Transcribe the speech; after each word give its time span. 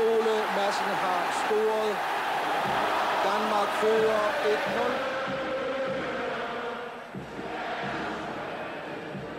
Ole 0.00 0.36
Madsen 0.56 0.92
har 1.04 1.20
scoret. 1.40 1.94
Danmark 3.28 3.68
fører 3.80 4.24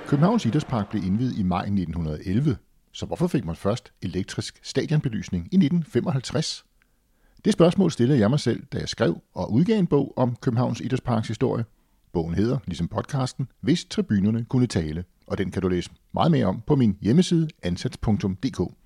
1-0. 0.06 0.08
Københavns 0.08 0.46
Idrætspark 0.46 0.90
blev 0.90 1.04
indvidet 1.04 1.38
i 1.40 1.44
maj 1.44 1.62
1911, 1.62 2.58
så 2.92 3.06
hvorfor 3.06 3.28
fik 3.28 3.46
man 3.46 3.56
først 3.56 3.94
elektrisk 4.02 4.60
stadionbelysning 4.64 5.44
i 5.44 5.56
1955? 5.56 6.66
Det 7.46 7.54
spørgsmål 7.54 7.92
stillede 7.92 8.20
jeg 8.20 8.30
mig 8.30 8.40
selv, 8.40 8.64
da 8.74 8.78
jeg 8.78 8.90
skrev 8.90 9.22
og 9.34 9.52
udgav 9.52 9.80
en 9.80 9.88
bog 9.88 10.14
om 10.16 10.36
Københavns 10.36 10.82
Idrætsparks 10.82 11.28
historie. 11.28 11.66
Bogen 12.14 12.34
hedder, 12.34 12.58
ligesom 12.66 12.88
podcasten, 12.88 13.48
Hvis 13.62 13.86
tribunerne 13.86 14.46
kunne 14.50 14.68
tale, 14.68 15.04
og 15.28 15.38
den 15.38 15.52
kan 15.52 15.62
du 15.62 15.68
læse 15.68 15.90
meget 16.14 16.32
mere 16.32 16.46
om 16.46 16.62
på 16.68 16.76
min 16.76 16.98
hjemmeside 17.02 17.48
ansats.dk. 17.64 18.81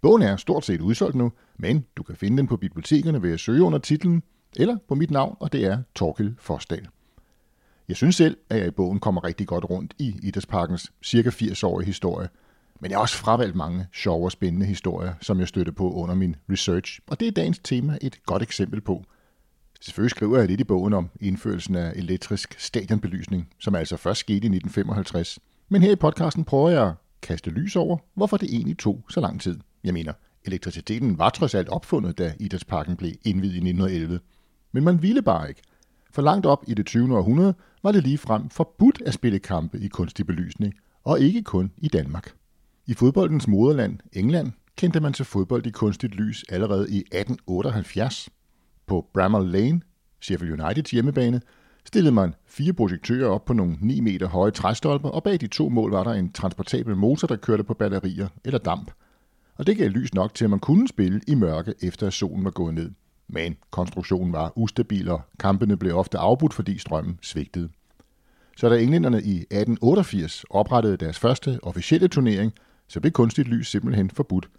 Bogen 0.00 0.22
er 0.22 0.36
stort 0.36 0.64
set 0.64 0.80
udsolgt 0.80 1.16
nu, 1.16 1.32
men 1.56 1.84
du 1.96 2.02
kan 2.02 2.16
finde 2.16 2.36
den 2.36 2.46
på 2.46 2.56
bibliotekerne 2.56 3.22
ved 3.22 3.32
at 3.32 3.40
søge 3.40 3.62
under 3.62 3.78
titlen, 3.78 4.22
eller 4.56 4.76
på 4.88 4.94
mit 4.94 5.10
navn, 5.10 5.36
og 5.40 5.52
det 5.52 5.64
er 5.64 5.82
Torkel 5.94 6.34
Forsdal. 6.38 6.88
Jeg 7.88 7.96
synes 7.96 8.16
selv, 8.16 8.36
at 8.50 8.58
jeg 8.58 8.66
i 8.66 8.70
bogen 8.70 9.00
kommer 9.00 9.24
rigtig 9.24 9.46
godt 9.46 9.70
rundt 9.70 9.94
i 9.98 10.16
Idrætsparkens 10.22 10.92
cirka 11.02 11.30
80-årige 11.30 11.86
historie, 11.86 12.28
men 12.80 12.90
jeg 12.90 12.96
har 12.96 13.02
også 13.02 13.16
fravalgt 13.16 13.56
mange 13.56 13.86
sjove 13.92 14.24
og 14.24 14.32
spændende 14.32 14.66
historier, 14.66 15.14
som 15.20 15.40
jeg 15.40 15.48
støtter 15.48 15.72
på 15.72 15.92
under 15.92 16.14
min 16.14 16.36
research, 16.50 17.00
og 17.06 17.20
det 17.20 17.28
er 17.28 17.32
dagens 17.32 17.58
tema 17.58 17.98
et 18.00 18.22
godt 18.26 18.42
eksempel 18.42 18.80
på. 18.80 19.04
Selvfølgelig 19.80 20.10
skriver 20.10 20.38
jeg 20.38 20.48
lidt 20.48 20.60
i 20.60 20.64
bogen 20.64 20.92
om 20.92 21.10
indførelsen 21.20 21.76
af 21.76 21.92
elektrisk 21.96 22.54
stadionbelysning, 22.58 23.48
som 23.58 23.74
altså 23.74 23.96
først 23.96 24.20
skete 24.20 24.34
i 24.34 24.36
1955. 24.36 25.38
Men 25.68 25.82
her 25.82 25.92
i 25.92 25.96
podcasten 25.96 26.44
prøver 26.44 26.70
jeg 26.70 26.86
at 26.86 26.94
kaste 27.22 27.50
lys 27.50 27.76
over, 27.76 27.98
hvorfor 28.14 28.36
det 28.36 28.54
egentlig 28.54 28.78
tog 28.78 29.04
så 29.08 29.20
lang 29.20 29.40
tid. 29.40 29.58
Jeg 29.84 29.94
mener, 29.94 30.12
elektriciteten 30.44 31.18
var 31.18 31.30
trods 31.30 31.54
alt 31.54 31.68
opfundet, 31.68 32.18
da 32.18 32.34
Idrætsparken 32.40 32.96
blev 32.96 33.12
indvidet 33.24 33.54
i 33.54 33.58
1911. 33.58 34.20
Men 34.72 34.84
man 34.84 35.02
ville 35.02 35.22
bare 35.22 35.48
ikke. 35.48 35.62
For 36.10 36.22
langt 36.22 36.46
op 36.46 36.64
i 36.66 36.74
det 36.74 36.86
20. 36.86 37.16
århundrede 37.16 37.54
var 37.82 37.92
det 37.92 38.02
lige 38.02 38.18
frem 38.18 38.48
forbudt 38.48 39.02
at 39.06 39.14
spille 39.14 39.38
kampe 39.38 39.78
i 39.78 39.88
kunstig 39.88 40.26
belysning, 40.26 40.74
og 41.04 41.20
ikke 41.20 41.42
kun 41.42 41.72
i 41.76 41.88
Danmark. 41.88 42.32
I 42.86 42.94
fodboldens 42.94 43.48
moderland, 43.48 43.98
England, 44.12 44.52
kendte 44.76 45.00
man 45.00 45.12
til 45.12 45.24
fodbold 45.24 45.66
i 45.66 45.70
kunstigt 45.70 46.14
lys 46.14 46.44
allerede 46.48 46.90
i 46.90 46.98
1878. 46.98 48.28
På 48.86 49.06
Bramall 49.14 49.50
Lane, 49.50 49.80
Sheffield 50.20 50.60
Uniteds 50.60 50.90
hjemmebane, 50.90 51.40
stillede 51.84 52.14
man 52.14 52.34
fire 52.46 52.72
projektører 52.72 53.28
op 53.28 53.44
på 53.44 53.52
nogle 53.52 53.76
9 53.80 54.00
meter 54.00 54.28
høje 54.28 54.50
træstolper, 54.50 55.08
og 55.08 55.22
bag 55.22 55.40
de 55.40 55.46
to 55.46 55.68
mål 55.68 55.90
var 55.90 56.04
der 56.04 56.12
en 56.12 56.32
transportabel 56.32 56.96
motor, 56.96 57.26
der 57.28 57.36
kørte 57.36 57.64
på 57.64 57.74
batterier 57.74 58.28
eller 58.44 58.58
damp. 58.58 58.90
Og 59.60 59.66
det 59.66 59.76
gav 59.76 59.88
lys 59.88 60.14
nok 60.14 60.34
til, 60.34 60.44
at 60.44 60.50
man 60.50 60.58
kunne 60.58 60.88
spille 60.88 61.20
i 61.28 61.34
mørke, 61.34 61.74
efter 61.82 62.06
at 62.06 62.12
solen 62.12 62.44
var 62.44 62.50
gået 62.50 62.74
ned. 62.74 62.90
Men 63.28 63.56
konstruktionen 63.70 64.32
var 64.32 64.52
ustabil, 64.56 65.08
og 65.08 65.20
kampene 65.38 65.76
blev 65.76 65.96
ofte 65.96 66.18
afbrudt, 66.18 66.54
fordi 66.54 66.78
strømmen 66.78 67.18
svigtede. 67.22 67.68
Så 68.56 68.68
da 68.68 68.78
englænderne 68.78 69.22
i 69.22 69.36
1888 69.36 70.44
oprettede 70.50 70.96
deres 70.96 71.18
første 71.18 71.58
officielle 71.62 72.08
turnering, 72.08 72.52
så 72.88 73.00
blev 73.00 73.12
kunstigt 73.12 73.48
lys 73.48 73.68
simpelthen 73.70 74.10
forbudt. 74.10 74.50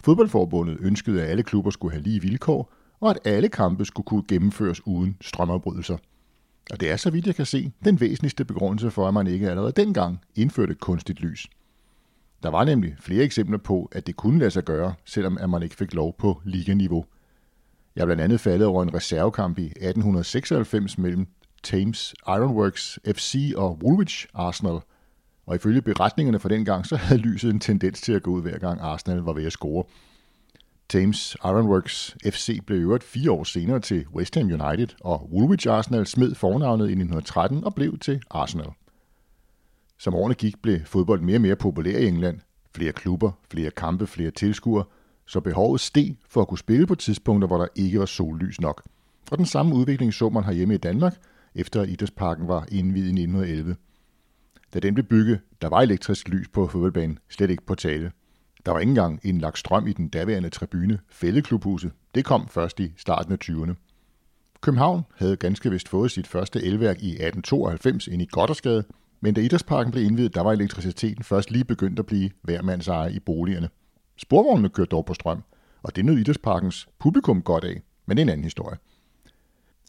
Fodboldforbundet 0.00 0.76
ønskede, 0.80 1.22
at 1.22 1.30
alle 1.30 1.42
klubber 1.42 1.70
skulle 1.70 1.92
have 1.92 2.02
lige 2.02 2.22
vilkår, 2.22 2.72
og 3.00 3.10
at 3.10 3.18
alle 3.24 3.48
kampe 3.48 3.84
skulle 3.84 4.06
kunne 4.06 4.24
gennemføres 4.28 4.86
uden 4.86 5.16
strømafbrydelser. 5.20 5.96
Og 6.70 6.80
det 6.80 6.90
er, 6.90 6.96
så 6.96 7.10
vidt 7.10 7.26
jeg 7.26 7.34
kan 7.34 7.46
se, 7.46 7.72
den 7.84 8.00
væsentligste 8.00 8.44
begrundelse 8.44 8.90
for, 8.90 9.08
at 9.08 9.14
man 9.14 9.26
ikke 9.26 9.50
allerede 9.50 9.72
dengang 9.72 10.20
indførte 10.34 10.74
kunstigt 10.74 11.20
lys. 11.20 11.48
Der 12.42 12.48
var 12.48 12.64
nemlig 12.64 12.96
flere 13.00 13.24
eksempler 13.24 13.58
på, 13.58 13.88
at 13.92 14.06
det 14.06 14.16
kunne 14.16 14.38
lade 14.38 14.50
sig 14.50 14.64
gøre, 14.64 14.94
selvom 15.04 15.38
at 15.38 15.50
man 15.50 15.62
ikke 15.62 15.76
fik 15.76 15.94
lov 15.94 16.16
på 16.18 16.40
liganiveau. 16.44 17.04
Jeg 17.96 18.02
er 18.02 18.06
blandt 18.06 18.22
andet 18.22 18.40
faldet 18.40 18.66
over 18.66 18.82
en 18.82 18.94
reservekamp 18.94 19.58
i 19.58 19.66
1896 19.66 20.98
mellem 20.98 21.26
Thames 21.62 22.14
Ironworks 22.28 22.98
FC 23.06 23.52
og 23.56 23.78
Woolwich 23.82 24.26
Arsenal– 24.34 24.80
og 25.46 25.54
ifølge 25.54 25.82
beretningerne 25.82 26.38
fra 26.38 26.48
den 26.48 26.64
gang, 26.64 26.86
så 26.86 26.96
havde 26.96 27.20
lyset 27.20 27.50
en 27.50 27.60
tendens 27.60 28.00
til 28.00 28.12
at 28.12 28.22
gå 28.22 28.30
ud 28.30 28.42
hver 28.42 28.58
gang 28.58 28.80
Arsenal 28.80 29.18
var 29.18 29.32
ved 29.32 29.46
at 29.46 29.52
score. 29.52 29.84
Thames 30.88 31.36
Ironworks 31.44 32.16
FC 32.24 32.60
blev 32.66 32.78
øvrigt 32.78 33.04
fire 33.04 33.30
år 33.30 33.44
senere 33.44 33.80
til 33.80 34.06
West 34.14 34.34
Ham 34.34 34.46
United, 34.46 34.88
og 35.00 35.32
Woolwich 35.32 35.70
Arsenal 35.70 36.06
smed 36.06 36.34
fornavnet 36.34 36.84
i 36.84 36.92
1913 36.92 37.64
og 37.64 37.74
blev 37.74 37.98
til 37.98 38.22
Arsenal. 38.30 38.68
Som 40.02 40.14
årene 40.14 40.34
gik, 40.34 40.62
blev 40.62 40.80
fodbold 40.84 41.20
mere 41.20 41.36
og 41.36 41.40
mere 41.40 41.56
populær 41.56 41.98
i 41.98 42.06
England. 42.06 42.40
Flere 42.74 42.92
klubber, 42.92 43.30
flere 43.50 43.70
kampe, 43.70 44.06
flere 44.06 44.30
tilskuere, 44.30 44.84
så 45.26 45.40
behovet 45.40 45.80
steg 45.80 46.16
for 46.28 46.40
at 46.40 46.48
kunne 46.48 46.58
spille 46.58 46.86
på 46.86 46.94
tidspunkter, 46.94 47.48
hvor 47.48 47.58
der 47.58 47.66
ikke 47.74 47.98
var 47.98 48.06
sollys 48.06 48.60
nok. 48.60 48.82
Og 49.30 49.38
den 49.38 49.46
samme 49.46 49.74
udvikling 49.74 50.14
så 50.14 50.28
man 50.28 50.44
herhjemme 50.44 50.74
i 50.74 50.78
Danmark, 50.78 51.16
efter 51.54 51.82
at 51.82 51.88
Idrætsparken 51.88 52.48
var 52.48 52.66
indvidet 52.72 53.06
i 53.06 53.22
1911. 53.22 53.76
Da 54.74 54.80
den 54.80 54.94
blev 54.94 55.06
bygget, 55.06 55.40
der 55.62 55.68
var 55.68 55.80
elektrisk 55.80 56.28
lys 56.28 56.48
på 56.48 56.66
fodboldbanen, 56.66 57.18
slet 57.28 57.50
ikke 57.50 57.66
på 57.66 57.74
tale. 57.74 58.12
Der 58.66 58.72
var 58.72 58.78
ikke 58.80 58.90
engang 58.90 59.20
indlagt 59.22 59.58
strøm 59.58 59.86
i 59.86 59.92
den 59.92 60.08
daværende 60.08 60.50
tribune, 60.50 60.98
Fældeklubhuset. 61.10 61.92
Det 62.14 62.24
kom 62.24 62.48
først 62.48 62.80
i 62.80 62.92
starten 62.96 63.32
af 63.32 63.38
20'erne. 63.44 63.74
København 64.60 65.02
havde 65.16 65.36
ganske 65.36 65.70
vist 65.70 65.88
fået 65.88 66.10
sit 66.10 66.26
første 66.26 66.64
elværk 66.64 67.02
i 67.02 67.10
1892 67.10 68.06
ind 68.06 68.22
i 68.22 68.28
Goddersgade, 68.30 68.84
men 69.24 69.34
da 69.34 69.40
idrætsparken 69.40 69.92
blev 69.92 70.04
indvidet, 70.04 70.34
der 70.34 70.40
var 70.40 70.52
elektriciteten 70.52 71.24
først 71.24 71.50
lige 71.50 71.64
begyndt 71.64 71.98
at 71.98 72.06
blive 72.06 72.30
hver 72.42 72.62
mands 72.62 72.88
eje 72.88 73.12
i 73.12 73.18
boligerne. 73.18 73.68
Sporvognene 74.16 74.68
kørte 74.68 74.88
dog 74.88 75.04
på 75.04 75.14
strøm, 75.14 75.42
og 75.82 75.96
det 75.96 76.04
nød 76.04 76.18
idrætsparkens 76.18 76.88
publikum 76.98 77.42
godt 77.42 77.64
af, 77.64 77.82
men 78.06 78.16
det 78.16 78.22
er 78.22 78.24
en 78.24 78.28
anden 78.28 78.44
historie. 78.44 78.78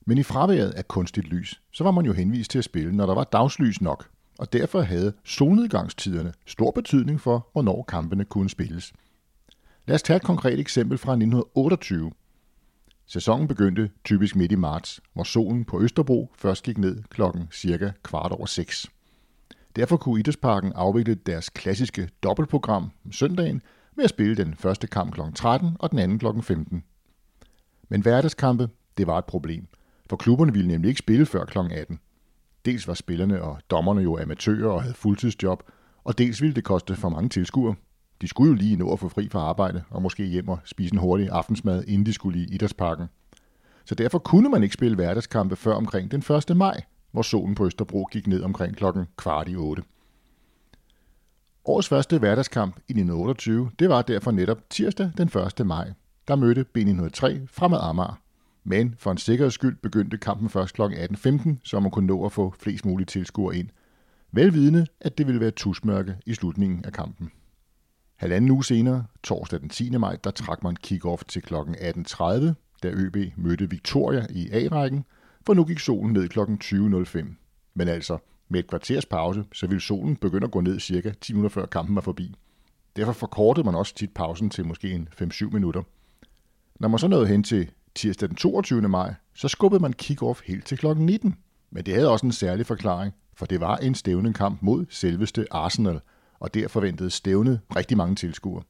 Men 0.06 0.18
i 0.18 0.24
fraværet 0.24 0.72
af 0.72 0.88
kunstigt 0.88 1.28
lys, 1.28 1.62
så 1.72 1.84
var 1.84 1.92
man 1.92 2.06
jo 2.06 2.14
henvist 2.14 2.52
til 2.52 2.58
at 2.58 2.64
spille, 2.64 2.96
når 2.96 3.06
der 3.06 3.14
var 3.14 3.24
dagslys 3.24 3.82
nok, 3.82 4.10
og 4.40 4.54
derfor 4.54 4.82
havde 4.82 5.14
solnedgangstiderne 5.24 6.34
stor 6.46 6.72
betydning 6.72 7.22
for, 7.22 7.50
hvornår 7.52 7.84
kampene 7.88 8.26
kunne 8.26 8.50
spilles. 8.50 8.94
Lad 9.88 9.96
os 9.96 10.04
tage 10.04 10.18
et 10.18 10.24
konkret 10.24 10.60
eksempel 10.60 10.98
fra 10.98 11.12
1928. 11.12 12.12
Sæsonen 13.06 13.48
begyndte 13.48 13.90
typisk 14.04 14.36
midt 14.36 14.52
i 14.52 14.56
marts, 14.56 15.00
hvor 15.14 15.24
solen 15.24 15.66
på 15.66 15.82
Østerbro 15.82 16.32
først 16.38 16.64
gik 16.64 16.78
ned 16.78 17.04
klokken 17.10 17.48
cirka 17.52 17.92
kvart 18.04 18.32
over 18.32 18.46
seks. 18.46 18.88
Derfor 19.76 19.98
kunne 19.98 20.20
Idrætsparken 20.20 20.74
afvikle 20.74 21.16
deres 21.16 21.50
klassiske 21.50 22.10
dobbeltprogram 22.24 22.92
søndagen 23.12 23.62
med 23.96 24.04
at 24.04 24.10
spille 24.10 24.36
den 24.36 24.56
første 24.56 24.88
kamp 24.88 25.14
kl. 25.14 25.22
13 25.36 25.78
og 25.80 25.92
den 25.92 26.00
anden 26.00 26.20
kl. 26.20 26.26
15. 26.42 26.84
Men 27.90 28.02
hverdagskampe, 28.02 28.70
det 28.98 29.08
var 29.08 29.18
et 29.18 29.26
problem, 29.26 29.68
for 30.10 30.16
klubberne 30.16 30.54
ville 30.54 30.68
nemlig 30.68 30.90
ikke 30.90 31.00
spille 31.00 31.26
før 31.26 31.46
kl. 31.46 31.58
18. 31.58 32.00
Dels 32.66 32.88
var 32.88 32.94
spillerne 32.94 33.42
og 33.42 33.60
dommerne 33.70 34.02
jo 34.02 34.20
amatører 34.20 34.70
og 34.72 34.82
havde 34.82 34.94
fuldtidsjob, 34.96 35.64
og 36.04 36.18
dels 36.18 36.42
ville 36.42 36.56
det 36.56 36.64
koste 36.64 36.96
for 36.96 37.10
mange 37.10 37.30
tilskuere. 37.30 37.76
De 38.22 38.28
skulle 38.28 38.50
jo 38.50 38.56
lige 38.56 38.76
nå 38.76 38.94
at 38.94 39.00
få 39.00 39.10
fri 39.10 39.30
fra 39.30 39.40
arbejde 39.40 39.84
og 39.90 40.02
måske 40.02 40.26
hjem 40.26 40.50
og 40.50 40.60
spise 40.66 40.94
en 40.94 41.00
hurtig 41.00 41.30
aftensmad, 41.30 41.84
inden 41.88 42.06
de 42.06 42.14
skulle 42.14 42.40
i 42.40 42.48
idrætsparken. 42.54 43.08
Så 43.86 43.96
derfor 43.96 44.20
kunne 44.20 44.50
man 44.50 44.64
ikke 44.64 44.74
spille 44.74 44.96
hverdagskampe 44.96 45.56
før 45.56 45.74
omkring 45.74 46.12
den 46.12 46.24
1. 46.50 46.58
maj, 46.58 46.82
hvor 47.14 47.22
solen 47.22 47.56
på 47.56 47.66
Østerbro 47.66 48.08
gik 48.12 48.28
ned 48.28 48.42
omkring 48.42 48.76
klokken 48.76 49.06
kvart 49.18 49.50
i 49.50 49.56
8. 49.56 49.84
Årets 51.66 51.88
første 51.88 52.20
hverdagskamp 52.20 52.76
i 52.76 52.92
1928, 52.92 53.72
det 53.80 53.90
var 53.90 54.02
derfor 54.02 54.32
netop 54.32 54.70
tirsdag 54.70 55.12
den 55.18 55.28
1. 55.60 55.66
maj. 55.66 55.94
Der 56.28 56.36
mødte 56.36 56.66
B903 56.78 57.48
fremad 57.48 57.80
Amager. 57.82 58.20
Men 58.64 58.96
for 58.98 59.12
en 59.12 59.18
sikkerheds 59.18 59.54
skyld 59.54 59.76
begyndte 59.76 60.18
kampen 60.18 60.50
først 60.50 60.76
kl. 60.76 60.82
18.15, 60.82 61.50
så 61.64 61.80
man 61.80 61.92
kunne 61.92 62.08
nå 62.08 62.26
at 62.26 62.32
få 62.32 62.54
flest 62.60 62.86
mulige 62.86 63.06
tilskuere 63.06 63.56
ind. 63.56 63.70
Velvidende, 64.32 64.88
at 65.02 65.18
det 65.18 65.28
ville 65.28 65.42
være 65.42 65.52
tusmørke 65.52 66.16
i 66.26 66.34
slutningen 66.34 66.86
af 66.86 66.94
kampen. 66.94 67.32
Halvanden 68.16 68.52
uge 68.52 68.66
senere, 68.66 69.06
torsdag 69.24 69.60
den 69.60 69.70
10. 69.70 69.98
maj, 69.98 70.16
der 70.24 70.32
trak 70.32 70.64
man 70.64 70.78
kick-off 70.88 71.24
til 71.28 71.42
kl. 71.42 71.56
18.30, 71.56 72.24
da 72.84 72.92
ØB 72.92 73.18
mødte 73.38 73.70
Victoria 73.70 74.26
i 74.30 74.50
A-rækken, 74.52 75.06
for 75.46 75.54
nu 75.54 75.66
gik 75.66 75.80
solen 75.80 76.14
ned 76.14 76.30
kl. 76.30 76.40
20.05. 76.40 77.26
Men 77.74 77.88
altså, 77.88 78.18
med 78.50 78.60
et 78.60 78.68
kvarters 78.68 79.06
pause, 79.06 79.44
så 79.54 79.68
ville 79.68 79.82
solen 79.82 80.16
begynde 80.16 80.46
at 80.46 80.52
gå 80.52 80.62
ned 80.62 80.80
cirka 80.80 81.12
10 81.22 81.34
minutter 81.34 81.50
før 81.50 81.66
kampen 81.66 81.96
var 81.96 82.02
forbi. 82.02 82.36
Derfor 82.96 83.14
forkortede 83.14 83.66
man 83.66 83.76
også 83.76 83.96
tit 83.96 84.14
pausen 84.14 84.50
til 84.50 84.66
måske 84.66 84.92
en 84.92 85.10
5-7 85.22 85.50
minutter. 85.50 85.82
Når 86.80 86.88
man 86.88 87.00
så 87.00 87.08
nåede 87.08 87.28
hen 87.28 87.44
til 87.44 87.72
tirsdag 87.96 88.30
den 88.30 88.36
22. 88.36 88.82
maj, 88.82 89.14
så 89.34 89.48
skubbede 89.48 89.82
man 89.82 89.94
kick-off 90.02 90.42
helt 90.46 90.66
til 90.66 90.78
kl. 90.78 90.88
19. 90.88 91.36
Men 91.72 91.86
det 91.86 91.94
havde 91.94 92.10
også 92.10 92.26
en 92.26 92.32
særlig 92.32 92.66
forklaring, 92.66 93.14
for 93.36 93.46
det 93.46 93.60
var 93.60 93.78
en 93.78 93.96
stævnekamp 93.96 94.62
mod 94.62 94.86
selveste 94.90 95.46
Arsenal, 95.52 96.00
og 96.40 96.54
der 96.54 96.68
forventede 96.68 97.10
stævnet 97.10 97.60
rigtig 97.76 97.98
mange 97.98 98.16
tilskuere. 98.16 98.64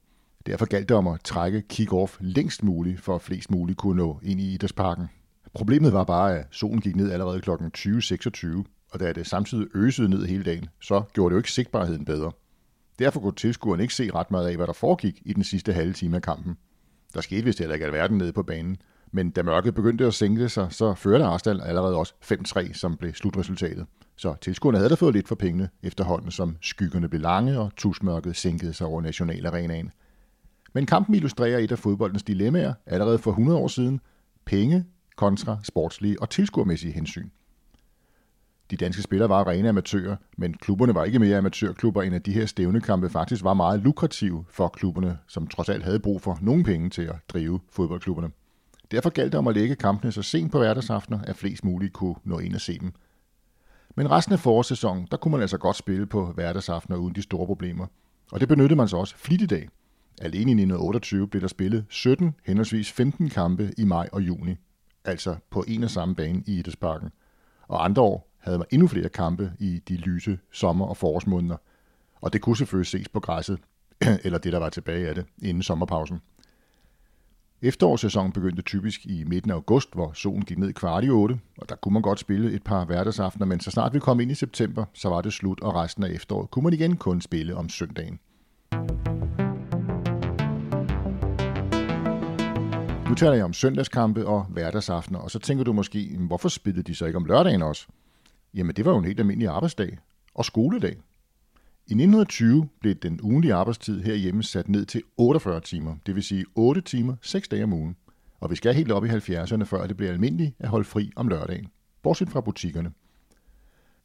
Derfor 0.46 0.66
galt 0.66 0.88
det 0.88 0.96
om 0.96 1.06
at 1.06 1.20
trække 1.24 1.62
kick-off 1.72 2.16
længst 2.20 2.62
muligt, 2.62 3.00
for 3.00 3.14
at 3.14 3.22
flest 3.22 3.50
muligt 3.50 3.78
kunne 3.78 3.96
nå 3.96 4.20
ind 4.22 4.40
i 4.40 4.54
idrætsparken. 4.54 5.08
Problemet 5.54 5.92
var 5.92 6.04
bare, 6.04 6.38
at 6.38 6.46
solen 6.50 6.80
gik 6.80 6.96
ned 6.96 7.10
allerede 7.12 7.40
kl. 7.40 7.50
20.26, 7.50 8.62
og 8.92 9.00
da 9.00 9.12
det 9.12 9.26
samtidig 9.26 9.66
øsede 9.74 10.08
ned 10.08 10.26
hele 10.26 10.44
dagen, 10.44 10.68
så 10.80 11.02
gjorde 11.12 11.30
det 11.30 11.34
jo 11.34 11.38
ikke 11.38 11.52
sigtbarheden 11.52 12.04
bedre. 12.04 12.32
Derfor 12.98 13.20
kunne 13.20 13.34
tilskuerne 13.34 13.82
ikke 13.82 13.94
se 13.94 14.10
ret 14.14 14.30
meget 14.30 14.48
af, 14.48 14.56
hvad 14.56 14.66
der 14.66 14.72
foregik 14.72 15.22
i 15.24 15.32
den 15.32 15.44
sidste 15.44 15.72
halve 15.72 15.92
time 15.92 16.16
af 16.16 16.22
kampen. 16.22 16.56
Der 17.14 17.20
skete 17.20 17.44
vist 17.44 17.58
heller 17.58 17.74
ikke 17.74 17.86
alverden 17.86 18.18
nede 18.18 18.32
på 18.32 18.42
banen. 18.42 18.76
Men 19.12 19.30
da 19.30 19.42
mørket 19.42 19.74
begyndte 19.74 20.06
at 20.06 20.14
sænke 20.14 20.48
sig, 20.48 20.66
så 20.70 20.94
førte 20.94 21.24
Arsenal 21.24 21.60
allerede 21.60 21.96
også 21.96 22.14
5-3, 22.24 22.72
som 22.72 22.96
blev 22.96 23.14
slutresultatet. 23.14 23.86
Så 24.16 24.34
tilskuerne 24.40 24.78
havde 24.78 24.90
da 24.90 24.94
fået 24.94 25.14
lidt 25.14 25.28
for 25.28 25.34
pengene 25.34 25.68
efterhånden, 25.82 26.30
som 26.30 26.56
skyggerne 26.60 27.08
blev 27.08 27.20
lange 27.20 27.58
og 27.58 27.70
tusmørket 27.76 28.36
sænkede 28.36 28.72
sig 28.72 28.86
over 28.86 29.02
nationalarenaen. 29.02 29.90
Men 30.72 30.86
kampen 30.86 31.14
illustrerer 31.14 31.58
et 31.58 31.72
af 31.72 31.78
fodboldens 31.78 32.22
dilemmaer 32.22 32.74
allerede 32.86 33.18
for 33.18 33.30
100 33.30 33.58
år 33.58 33.68
siden. 33.68 34.00
Penge 34.44 34.84
kontra 35.16 35.58
sportslige 35.62 36.22
og 36.22 36.30
tilskuermæssige 36.30 36.92
hensyn. 36.92 37.28
De 38.70 38.76
danske 38.76 39.02
spillere 39.02 39.28
var 39.28 39.48
rene 39.48 39.68
amatører, 39.68 40.16
men 40.36 40.54
klubberne 40.54 40.94
var 40.94 41.04
ikke 41.04 41.18
mere 41.18 41.38
amatørklubber, 41.38 42.02
end 42.02 42.14
at 42.14 42.26
de 42.26 42.32
her 42.32 42.46
stævnekampe 42.46 43.10
faktisk 43.10 43.44
var 43.44 43.54
meget 43.54 43.80
lukrative 43.80 44.44
for 44.50 44.68
klubberne, 44.68 45.18
som 45.28 45.46
trods 45.46 45.68
alt 45.68 45.84
havde 45.84 46.00
brug 46.00 46.22
for 46.22 46.38
nogle 46.42 46.64
penge 46.64 46.90
til 46.90 47.02
at 47.02 47.16
drive 47.28 47.60
fodboldklubberne. 47.70 48.30
Derfor 48.90 49.10
galt 49.10 49.32
det 49.32 49.38
om 49.38 49.48
at 49.48 49.54
lægge 49.54 49.76
kampene 49.76 50.12
så 50.12 50.22
sent 50.22 50.52
på 50.52 50.58
hverdagsaftener, 50.58 51.20
at 51.22 51.36
flest 51.36 51.64
muligt 51.64 51.92
kunne 51.92 52.14
nå 52.24 52.38
ind 52.38 52.54
og 52.54 52.60
se 52.60 52.78
dem. 52.78 52.92
Men 53.96 54.10
resten 54.10 54.32
af 54.32 54.40
forårssæsonen, 54.40 55.08
der 55.10 55.16
kunne 55.16 55.32
man 55.32 55.40
altså 55.40 55.58
godt 55.58 55.76
spille 55.76 56.06
på 56.06 56.32
hverdagsaftener 56.32 56.96
uden 56.96 57.14
de 57.14 57.22
store 57.22 57.46
problemer. 57.46 57.86
Og 58.32 58.40
det 58.40 58.48
benyttede 58.48 58.76
man 58.76 58.88
så 58.88 58.96
også 58.96 59.16
flittigt 59.16 59.52
af. 59.52 59.68
Alene 60.20 60.50
i 60.50 60.54
1928 60.54 61.28
blev 61.28 61.40
der 61.40 61.48
spillet 61.48 61.84
17, 61.88 62.34
henholdsvis 62.44 62.92
15 62.92 63.30
kampe 63.30 63.70
i 63.78 63.84
maj 63.84 64.08
og 64.12 64.22
juni. 64.22 64.56
Altså 65.04 65.36
på 65.50 65.64
en 65.68 65.84
og 65.84 65.90
samme 65.90 66.14
bane 66.14 66.42
i 66.46 66.58
Idrætsparken. 66.58 67.10
Og 67.68 67.84
andre 67.84 68.02
år 68.02 68.30
havde 68.38 68.58
man 68.58 68.66
endnu 68.70 68.88
flere 68.88 69.08
kampe 69.08 69.52
i 69.58 69.82
de 69.88 69.96
lyse 69.96 70.38
sommer- 70.52 70.86
og 70.86 70.96
forårsmåneder. 70.96 71.56
Og 72.20 72.32
det 72.32 72.40
kunne 72.40 72.56
selvfølgelig 72.56 72.86
ses 72.86 73.08
på 73.08 73.20
græsset, 73.20 73.58
eller 74.24 74.38
det 74.38 74.52
der 74.52 74.58
var 74.58 74.68
tilbage 74.68 75.08
af 75.08 75.14
det, 75.14 75.26
inden 75.42 75.62
sommerpausen. 75.62 76.20
Efterårssæsonen 77.62 78.32
begyndte 78.32 78.62
typisk 78.62 79.06
i 79.06 79.24
midten 79.24 79.50
af 79.50 79.54
august, 79.54 79.94
hvor 79.94 80.12
solen 80.12 80.44
gik 80.44 80.58
ned 80.58 80.72
kvart 80.72 81.04
i 81.04 81.10
8, 81.10 81.40
og 81.58 81.68
der 81.68 81.74
kunne 81.74 81.92
man 81.92 82.02
godt 82.02 82.20
spille 82.20 82.52
et 82.52 82.62
par 82.62 82.84
hverdagsaftener, 82.84 83.46
men 83.46 83.60
så 83.60 83.70
snart 83.70 83.94
vi 83.94 83.98
kom 83.98 84.20
ind 84.20 84.30
i 84.30 84.34
september, 84.34 84.84
så 84.92 85.08
var 85.08 85.20
det 85.20 85.32
slut, 85.32 85.60
og 85.60 85.74
resten 85.74 86.04
af 86.04 86.08
efteråret 86.08 86.50
kunne 86.50 86.62
man 86.62 86.72
igen 86.72 86.96
kun 86.96 87.20
spille 87.20 87.56
om 87.56 87.68
søndagen. 87.68 88.20
Nu 93.14 93.18
taler 93.18 93.34
jeg 93.34 93.44
om 93.44 93.52
søndagskampe 93.52 94.26
og 94.26 94.44
hverdagsaftener, 94.44 95.18
og 95.18 95.30
så 95.30 95.38
tænker 95.38 95.64
du 95.64 95.72
måske, 95.72 96.16
hvorfor 96.18 96.48
spillede 96.48 96.82
de 96.82 96.94
så 96.94 97.06
ikke 97.06 97.16
om 97.16 97.24
lørdagen 97.24 97.62
også? 97.62 97.86
Jamen 98.54 98.76
det 98.76 98.84
var 98.84 98.90
jo 98.92 98.98
en 98.98 99.04
helt 99.04 99.20
almindelig 99.20 99.48
arbejdsdag 99.48 99.98
og 100.34 100.44
skoledag. 100.44 100.90
I 101.86 101.92
1920 101.92 102.68
blev 102.80 102.94
den 102.94 103.20
ugenlige 103.22 103.54
arbejdstid 103.54 104.02
herhjemme 104.02 104.42
sat 104.42 104.68
ned 104.68 104.86
til 104.86 105.02
48 105.16 105.60
timer, 105.60 105.96
det 106.06 106.14
vil 106.14 106.22
sige 106.22 106.44
8 106.54 106.80
timer 106.80 107.16
6 107.22 107.48
dage 107.48 107.64
om 107.64 107.72
ugen. 107.72 107.96
Og 108.40 108.50
vi 108.50 108.56
skal 108.56 108.74
helt 108.74 108.92
op 108.92 109.04
i 109.04 109.08
70'erne, 109.08 109.64
før 109.64 109.86
det 109.86 109.96
blev 109.96 110.08
almindeligt 110.08 110.54
at 110.58 110.68
holde 110.68 110.84
fri 110.84 111.10
om 111.16 111.28
lørdagen, 111.28 111.68
bortset 112.02 112.28
fra 112.28 112.40
butikkerne. 112.40 112.92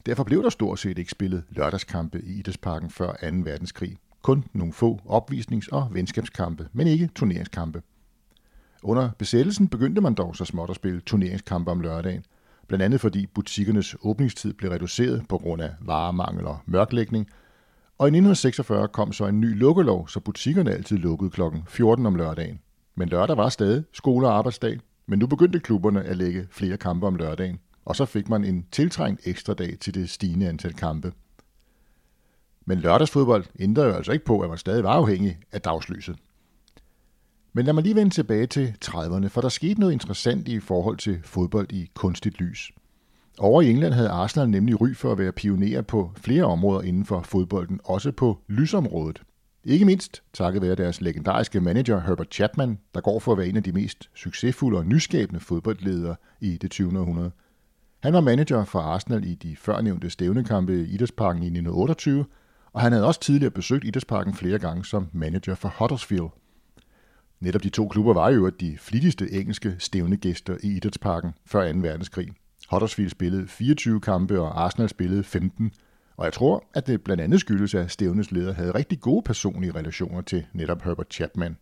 Derfor 0.06 0.24
blev 0.24 0.44
der 0.44 0.50
stort 0.50 0.80
set 0.80 0.98
ikke 0.98 1.12
spillet 1.12 1.44
lørdagskampe 1.50 2.22
i 2.22 2.40
Idrætsparken 2.40 2.90
før 2.90 3.12
2. 3.12 3.16
verdenskrig. 3.44 3.98
Kun 4.22 4.46
nogle 4.54 4.74
få 4.74 5.00
opvisnings- 5.06 5.70
og 5.72 5.88
venskabskampe, 5.94 6.68
men 6.74 6.88
ikke 6.88 7.10
turneringskampe. 7.16 7.82
Under 8.84 9.10
besættelsen 9.18 9.68
begyndte 9.68 10.02
man 10.02 10.14
dog 10.14 10.36
så 10.36 10.46
småt 10.46 10.70
at 10.70 10.76
spille 10.76 11.02
turneringskampe 11.02 11.72
om 11.72 11.82
lørdagen, 11.82 12.24
blandt 12.68 12.84
andet 12.84 13.02
fordi 13.02 13.26
butikkernes 13.26 13.96
åbningstid 14.02 14.54
blev 14.54 14.72
reduceret 14.72 15.26
på 15.30 15.38
grund 15.38 15.62
af 15.62 15.72
varemangel 15.82 16.48
og 16.48 16.58
mørklægning– 16.66 17.28
og 18.00 18.08
i 18.08 18.12
1946 18.12 18.88
kom 18.88 19.14
så 19.14 19.26
en 19.26 19.42
ny 19.42 19.60
lukkelov, 19.60 20.08
så 20.08 20.20
butikkerne 20.20 20.72
altid 20.72 20.98
lukkede 20.98 21.30
kl. 21.30 21.42
14 21.68 22.06
om 22.06 22.16
lørdagen. 22.16 22.60
Men 22.96 23.10
lørdag 23.10 23.38
var 23.38 23.50
stadig 23.50 23.84
skole- 23.94 24.28
og 24.28 24.38
arbejdsdag, 24.38 24.80
men 25.06 25.20
nu 25.20 25.28
begyndte 25.28 25.60
klubberne 25.60 26.04
at 26.04 26.18
lægge 26.18 26.48
flere 26.52 26.78
kampe 26.78 27.08
om 27.08 27.16
lørdagen, 27.16 27.60
og 27.86 27.96
så 27.96 28.06
fik 28.06 28.30
man 28.30 28.44
en 28.44 28.66
tiltrængt 28.72 29.28
ekstra 29.28 29.54
dag 29.54 29.78
til 29.80 29.94
det 29.94 30.10
stigende 30.10 30.50
antal 30.50 30.74
kampe. 30.74 31.14
Men 32.66 32.80
lørdagsfodbold 32.80 33.46
ændrede 33.60 33.88
jo 33.88 33.94
altså 33.94 34.12
ikke 34.12 34.26
på, 34.26 34.40
at 34.40 34.50
man 34.50 34.58
stadig 34.58 34.84
var 34.84 34.94
afhængig 34.94 35.38
af 35.52 35.62
dagslyset. 35.62 36.16
Men 37.60 37.66
lad 37.66 37.74
mig 37.74 37.84
lige 37.84 37.96
vende 37.96 38.14
tilbage 38.14 38.48
til 38.48 38.76
30'erne, 38.86 39.28
for 39.28 39.42
der 39.42 39.50
skete 39.50 39.80
noget 39.80 39.94
interessant 39.94 40.48
i 40.48 40.60
forhold 40.60 40.98
til 40.98 41.20
fodbold 41.24 41.72
i 41.72 41.90
kunstigt 41.94 42.40
lys. 42.40 42.72
Over 43.40 43.62
i 43.62 43.70
England 43.70 43.94
havde 43.94 44.10
Arsenal 44.10 44.50
nemlig 44.50 44.82
ry 44.82 44.94
for 44.96 45.12
at 45.12 45.18
være 45.18 45.32
pionerer 45.32 45.82
på 45.82 46.12
flere 46.18 46.44
områder 46.44 46.82
inden 46.82 47.06
for 47.06 47.22
fodbolden, 47.22 47.80
også 47.84 48.12
på 48.12 48.40
lysområdet. 48.48 49.22
Ikke 49.64 49.86
mindst 49.86 50.24
takket 50.34 50.62
være 50.62 50.76
deres 50.76 51.02
legendariske 51.02 51.62
manager 51.62 52.00
Herbert 52.00 52.34
Chapman, 52.34 52.80
der 52.96 53.02
går 53.02 53.20
for 53.20 53.32
at 53.32 53.38
være 53.38 53.48
en 53.48 53.58
af 53.58 53.64
de 53.64 53.72
mest 53.72 54.10
succesfulde 54.16 54.78
og 54.78 54.86
nyskabende 54.86 55.40
fodboldledere 55.40 56.16
i 56.42 56.58
det 56.58 56.72
20. 56.72 57.00
århundrede. 57.00 57.32
Han 58.04 58.14
var 58.14 58.22
manager 58.22 58.66
for 58.66 58.80
Arsenal 58.80 59.24
i 59.24 59.36
de 59.36 59.56
førnævnte 59.56 60.10
stævnekampe 60.10 60.74
i 60.74 60.94
Idrætsparken 60.94 61.44
i 61.44 61.46
1928, 61.46 62.26
og 62.74 62.82
han 62.82 62.92
havde 62.92 63.06
også 63.06 63.20
tidligere 63.20 63.52
besøgt 63.52 63.86
Idrætsparken 63.86 64.34
flere 64.34 64.60
gange 64.60 64.86
som 64.86 65.08
manager 65.14 65.56
for 65.56 65.74
Huddersfield. 65.80 66.30
Netop 67.40 67.64
de 67.64 67.70
to 67.70 67.88
klubber 67.88 68.14
var 68.14 68.30
jo 68.30 68.50
de 68.50 68.78
flittigste 68.78 69.32
engelske 69.32 69.76
stævnegæster 69.80 70.58
i 70.64 70.68
Idrætsparken 70.68 71.34
før 71.46 71.74
2. 71.74 71.80
verdenskrig. 71.80 72.30
Huddersfield 72.72 73.10
spillede 73.10 73.48
24 73.48 74.02
kampe, 74.02 74.42
og 74.42 74.64
Arsenal 74.64 74.90
spillede 74.90 75.24
15. 75.24 75.72
Og 76.18 76.26
jeg 76.26 76.34
tror, 76.34 76.64
at 76.74 76.88
det 76.88 77.02
blandt 77.02 77.24
andet 77.24 77.40
skyldes, 77.40 77.76
at 77.76 77.92
Stævnes 77.92 78.32
leder 78.32 78.54
havde 78.54 78.76
rigtig 78.76 79.00
gode 79.00 79.22
personlige 79.22 79.76
relationer 79.76 80.22
til 80.22 80.46
netop 80.54 80.82
Herbert 80.82 81.14
Chapman. 81.14 81.58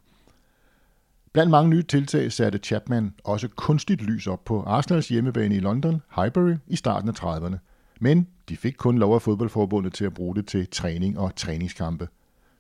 Blandt 1.34 1.52
mange 1.52 1.70
nye 1.70 1.84
tiltag 1.84 2.32
satte 2.32 2.58
Chapman 2.58 3.14
også 3.24 3.48
kunstigt 3.48 4.02
lys 4.02 4.28
op 4.28 4.46
på 4.46 4.64
Arsenals 4.64 5.08
hjemmebane 5.08 5.56
i 5.56 5.60
London, 5.60 6.02
Highbury, 6.16 6.56
i 6.68 6.76
starten 6.76 7.10
af 7.10 7.24
30'erne. 7.24 7.58
Men 8.00 8.28
de 8.50 8.58
fik 8.58 8.74
kun 8.78 8.98
lov 8.98 9.16
af 9.16 9.22
fodboldforbundet 9.22 9.94
til 9.94 10.06
at 10.06 10.14
bruge 10.14 10.36
det 10.36 10.48
til 10.48 10.68
træning 10.68 11.20
og 11.20 11.36
træningskampe. 11.36 12.08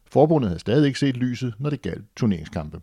Forbundet 0.06 0.50
havde 0.50 0.60
stadig 0.60 0.88
ikke 0.88 1.00
set 1.00 1.18
lyset, 1.18 1.54
når 1.60 1.70
det 1.70 1.81
galt 1.81 2.06
turneringskampe. 2.16 2.81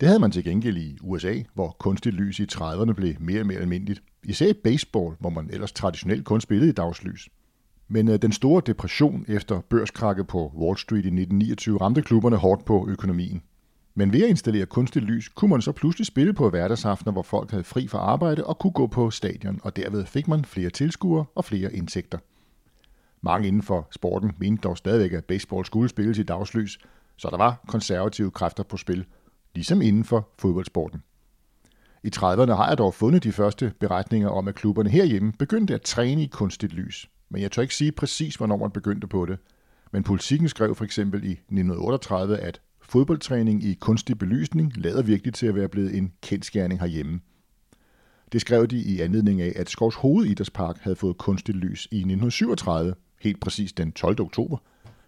Det 0.00 0.08
havde 0.08 0.20
man 0.20 0.30
til 0.30 0.44
gengæld 0.44 0.76
i 0.76 0.98
USA, 1.02 1.34
hvor 1.54 1.76
kunstigt 1.78 2.14
lys 2.14 2.40
i 2.40 2.46
30'erne 2.52 2.92
blev 2.92 3.14
mere 3.20 3.40
og 3.40 3.46
mere 3.46 3.58
almindeligt. 3.58 4.02
Især 4.24 4.46
i 4.46 4.52
baseball, 4.52 5.16
hvor 5.18 5.30
man 5.30 5.50
ellers 5.52 5.72
traditionelt 5.72 6.24
kun 6.24 6.40
spillede 6.40 6.70
i 6.70 6.72
dagslys. 6.72 7.28
Men 7.88 8.08
øh, 8.08 8.22
den 8.22 8.32
store 8.32 8.62
depression 8.66 9.24
efter 9.28 9.60
børskrakket 9.60 10.26
på 10.26 10.52
Wall 10.56 10.78
Street 10.78 11.04
i 11.04 11.08
1929 11.08 11.78
ramte 11.80 12.02
klubberne 12.02 12.36
hårdt 12.36 12.64
på 12.64 12.86
økonomien. 12.88 13.42
Men 13.94 14.12
ved 14.12 14.22
at 14.22 14.28
installere 14.28 14.66
kunstigt 14.66 15.04
lys, 15.04 15.28
kunne 15.28 15.50
man 15.50 15.62
så 15.62 15.72
pludselig 15.72 16.06
spille 16.06 16.32
på 16.32 16.50
hverdagsaftener, 16.50 17.12
hvor 17.12 17.22
folk 17.22 17.50
havde 17.50 17.64
fri 17.64 17.88
fra 17.88 17.98
arbejde 17.98 18.44
og 18.44 18.58
kunne 18.58 18.72
gå 18.72 18.86
på 18.86 19.10
stadion, 19.10 19.60
og 19.62 19.76
derved 19.76 20.06
fik 20.06 20.28
man 20.28 20.44
flere 20.44 20.70
tilskuere 20.70 21.24
og 21.34 21.44
flere 21.44 21.74
indtægter. 21.74 22.18
Mange 23.20 23.48
inden 23.48 23.62
for 23.62 23.88
sporten 23.90 24.32
mente 24.38 24.60
dog 24.60 24.76
stadigvæk, 24.76 25.12
at 25.12 25.24
baseball 25.24 25.64
skulle 25.64 25.88
spilles 25.88 26.18
i 26.18 26.22
dagslys, 26.22 26.78
så 27.16 27.28
der 27.30 27.36
var 27.36 27.64
konservative 27.68 28.30
kræfter 28.30 28.62
på 28.62 28.76
spil– 28.76 29.04
ligesom 29.54 29.82
inden 29.82 30.04
for 30.04 30.28
fodboldsporten. 30.38 31.02
I 32.04 32.10
30'erne 32.16 32.54
har 32.54 32.68
jeg 32.68 32.78
dog 32.78 32.94
fundet 32.94 33.24
de 33.24 33.32
første 33.32 33.72
beretninger 33.80 34.28
om, 34.28 34.48
at 34.48 34.54
klubberne 34.54 34.90
herhjemme 34.90 35.32
begyndte 35.32 35.74
at 35.74 35.82
træne 35.82 36.22
i 36.22 36.26
kunstigt 36.26 36.72
lys. 36.72 37.10
Men 37.28 37.42
jeg 37.42 37.52
tør 37.52 37.62
ikke 37.62 37.74
sige 37.74 37.92
præcis, 37.92 38.34
hvornår 38.34 38.56
man 38.56 38.70
begyndte 38.70 39.06
på 39.06 39.26
det. 39.26 39.38
Men 39.92 40.02
politikken 40.02 40.48
skrev 40.48 40.74
for 40.74 40.84
eksempel 40.84 41.24
i 41.24 41.30
1938, 41.30 42.38
at 42.38 42.60
fodboldtræning 42.82 43.64
i 43.64 43.74
kunstig 43.74 44.18
belysning 44.18 44.72
lader 44.76 45.02
virkelig 45.02 45.34
til 45.34 45.46
at 45.46 45.54
være 45.54 45.68
blevet 45.68 45.96
en 45.96 46.12
kendskærning 46.22 46.80
herhjemme. 46.80 47.20
Det 48.32 48.40
skrev 48.40 48.66
de 48.66 48.78
i 48.78 49.00
anledning 49.00 49.40
af, 49.40 49.52
at 49.56 49.70
Skovs 49.70 49.94
Hovedidrætspark 49.94 50.78
havde 50.78 50.96
fået 50.96 51.18
kunstigt 51.18 51.58
lys 51.58 51.88
i 51.90 51.96
1937, 51.96 52.94
helt 53.20 53.40
præcis 53.40 53.72
den 53.72 53.92
12. 53.92 54.20
oktober, 54.20 54.58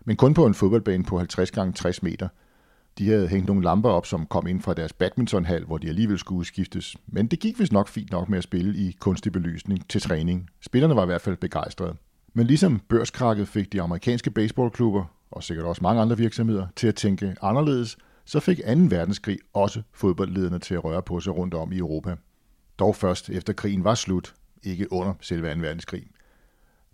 men 0.04 0.16
kun 0.16 0.34
på 0.34 0.46
en 0.46 0.54
fodboldbane 0.54 1.04
på 1.04 1.18
50 1.18 1.50
x 1.50 1.58
60 1.74 2.02
meter– 2.02 2.28
de 2.98 3.08
havde 3.08 3.28
hængt 3.28 3.46
nogle 3.46 3.64
lamper 3.64 3.90
op, 3.90 4.06
som 4.06 4.26
kom 4.26 4.46
ind 4.46 4.60
fra 4.60 4.74
deres 4.74 4.92
badmintonhal, 4.92 5.64
hvor 5.64 5.78
de 5.78 5.88
alligevel 5.88 6.18
skulle 6.18 6.38
udskiftes. 6.38 6.96
Men 7.06 7.26
det 7.26 7.40
gik 7.40 7.58
vist 7.58 7.72
nok 7.72 7.88
fint 7.88 8.10
nok 8.10 8.28
med 8.28 8.38
at 8.38 8.44
spille 8.44 8.78
i 8.78 8.96
kunstig 9.00 9.32
belysning 9.32 9.88
til 9.88 10.00
træning. 10.00 10.50
Spillerne 10.60 10.96
var 10.96 11.02
i 11.02 11.06
hvert 11.06 11.20
fald 11.20 11.36
begejstrede. 11.36 11.96
Men 12.34 12.46
ligesom 12.46 12.80
børskrakket 12.88 13.48
fik 13.48 13.72
de 13.72 13.82
amerikanske 13.82 14.30
baseballklubber, 14.30 15.04
og 15.30 15.42
sikkert 15.42 15.66
også 15.66 15.82
mange 15.82 16.02
andre 16.02 16.16
virksomheder, 16.16 16.66
til 16.76 16.86
at 16.86 16.94
tænke 16.94 17.36
anderledes, 17.42 17.98
så 18.24 18.40
fik 18.40 18.58
2. 18.58 18.62
verdenskrig 18.66 19.38
også 19.52 19.82
fodboldlederne 19.92 20.58
til 20.58 20.74
at 20.74 20.84
røre 20.84 21.02
på 21.02 21.20
sig 21.20 21.36
rundt 21.36 21.54
om 21.54 21.72
i 21.72 21.78
Europa. 21.78 22.16
Dog 22.78 22.96
først 22.96 23.30
efter 23.30 23.52
krigen 23.52 23.84
var 23.84 23.94
slut, 23.94 24.34
ikke 24.62 24.92
under 24.92 25.14
selve 25.20 25.54
2. 25.54 25.60
verdenskrig. 25.60 26.04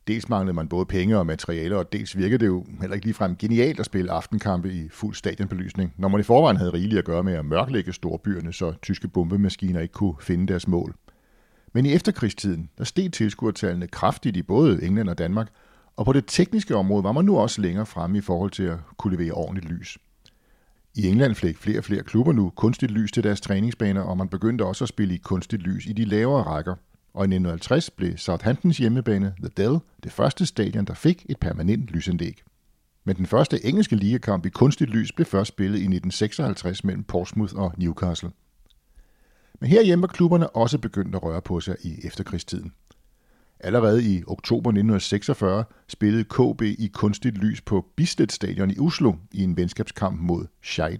Dels 0.09 0.29
manglede 0.29 0.55
man 0.55 0.69
både 0.69 0.87
penge 0.87 1.19
og 1.19 1.27
materialer, 1.27 1.77
og 1.77 1.93
dels 1.93 2.17
virkede 2.17 2.39
det 2.39 2.47
jo 2.47 2.65
heller 2.81 2.95
ikke 2.95 3.07
ligefrem 3.07 3.37
genialt 3.37 3.81
at 3.81 3.87
spille 3.87 4.11
aftenkampe 4.11 4.73
i 4.73 4.89
fuld 4.89 5.15
stadionbelysning, 5.15 5.95
når 5.97 6.09
man 6.09 6.21
i 6.21 6.23
forvejen 6.23 6.57
havde 6.57 6.73
rigeligt 6.73 6.99
at 6.99 7.05
gøre 7.05 7.23
med 7.23 7.33
at 7.33 7.45
mørklægge 7.45 7.93
storbyerne, 7.93 8.53
så 8.53 8.73
tyske 8.83 9.09
bombemaskiner 9.09 9.81
ikke 9.81 9.93
kunne 9.93 10.15
finde 10.21 10.47
deres 10.47 10.69
mål. 10.69 10.95
Men 11.73 11.87
i 11.87 11.93
efterkrigstiden, 11.93 12.71
der 12.79 12.85
steg 12.85 13.13
tilskuertallene 13.13 13.87
kraftigt 13.87 14.37
i 14.37 14.43
både 14.43 14.83
England 14.83 15.09
og 15.09 15.19
Danmark, 15.19 15.49
og 15.97 16.05
på 16.05 16.13
det 16.13 16.25
tekniske 16.27 16.77
område 16.77 17.05
var 17.05 17.13
man 17.13 17.25
nu 17.25 17.39
også 17.39 17.61
længere 17.61 17.87
fremme 17.87 18.19
i 18.19 18.21
forhold 18.21 18.51
til 18.51 18.63
at 18.63 18.79
kunne 18.97 19.17
levere 19.17 19.33
ordentligt 19.33 19.69
lys. 19.69 19.99
I 20.95 21.07
England 21.07 21.35
fik 21.35 21.59
flere 21.59 21.79
og 21.79 21.85
flere 21.85 22.03
klubber 22.03 22.33
nu 22.33 22.53
kunstigt 22.57 22.93
lys 22.93 23.13
til 23.13 23.25
deres 23.25 23.41
træningsbaner, 23.41 24.01
og 24.01 24.17
man 24.17 24.29
begyndte 24.29 24.65
også 24.65 24.85
at 24.85 24.89
spille 24.89 25.15
i 25.15 25.19
kunstigt 25.19 25.63
lys 25.63 25.87
i 25.87 25.93
de 25.93 26.05
lavere 26.05 26.43
rækker. 26.43 26.75
Og 27.15 27.25
i 27.25 27.29
1950 27.29 27.91
blev 27.91 28.17
Southamptons 28.17 28.79
hjemmebane, 28.79 29.35
The 29.39 29.51
Dell, 29.57 29.79
det 30.03 30.13
første 30.13 30.47
stadion, 30.47 30.85
der 30.85 30.95
fik 30.95 31.27
et 31.29 31.39
permanent 31.39 31.87
lysanlæg. 31.87 32.43
Men 33.05 33.17
den 33.17 33.27
første 33.27 33.65
engelske 33.65 33.97
ligakamp 33.97 34.47
i 34.47 34.49
kunstigt 34.49 34.91
lys 34.91 35.13
blev 35.13 35.27
først 35.27 35.49
spillet 35.49 35.79
i 35.79 35.83
1956 35.83 36.85
mellem 36.85 37.05
Portsmouth 37.05 37.55
og 37.57 37.75
Newcastle. 37.77 38.31
Men 39.61 39.71
herhjemme 39.71 40.03
var 40.03 40.09
klubberne 40.09 40.49
også 40.57 40.79
begyndt 40.79 41.15
at 41.15 41.23
røre 41.23 41.43
på 41.43 41.61
sig 41.61 41.77
i 41.83 42.07
efterkrigstiden. 42.07 42.73
Allerede 43.61 44.05
i 44.05 44.23
oktober 44.27 44.71
1946 44.71 45.65
spillede 45.89 46.25
KB 46.25 46.63
i 46.63 46.91
kunstigt 46.95 47.39
lys 47.39 47.61
på 47.61 47.87
Bislett 47.97 48.33
Stadion 48.33 48.71
i 48.71 48.79
Oslo 48.79 49.15
i 49.33 49.43
en 49.43 49.57
venskabskamp 49.57 50.21
mod 50.21 50.47
Scheid. 50.63 50.99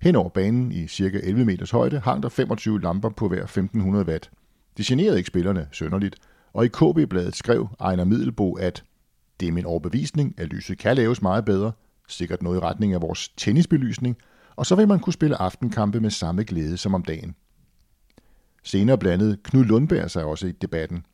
Hen 0.00 0.16
over 0.16 0.28
banen 0.28 0.72
i 0.72 0.88
cirka 0.88 1.20
11 1.22 1.44
meters 1.44 1.70
højde 1.70 1.98
hang 1.98 2.22
der 2.22 2.28
25 2.28 2.80
lamper 2.80 3.08
på 3.08 3.28
hver 3.28 3.42
1500 3.42 4.06
watt. 4.06 4.30
Det 4.76 4.86
generede 4.86 5.18
ikke 5.18 5.28
spillerne 5.28 5.68
sønderligt, 5.72 6.16
og 6.52 6.64
i 6.64 6.68
KB-bladet 6.68 7.36
skrev 7.36 7.68
Ejner 7.80 8.04
Middelbo, 8.04 8.52
at 8.52 8.84
det 9.40 9.48
er 9.48 9.52
min 9.52 9.66
overbevisning, 9.66 10.34
at 10.38 10.48
lyset 10.48 10.78
kan 10.78 10.96
laves 10.96 11.22
meget 11.22 11.44
bedre, 11.44 11.72
sikkert 12.08 12.42
noget 12.42 12.56
i 12.56 12.60
retning 12.60 12.94
af 12.94 13.02
vores 13.02 13.28
tennisbelysning, 13.28 14.16
og 14.56 14.66
så 14.66 14.74
vil 14.74 14.88
man 14.88 15.00
kunne 15.00 15.12
spille 15.12 15.36
aftenkampe 15.36 16.00
med 16.00 16.10
samme 16.10 16.44
glæde 16.44 16.76
som 16.76 16.94
om 16.94 17.02
dagen. 17.02 17.34
Senere 18.62 18.98
blandede 18.98 19.36
Knud 19.44 19.64
Lundberg 19.64 20.10
sig 20.10 20.24
også 20.24 20.46
i 20.46 20.52
debatten. 20.52 21.06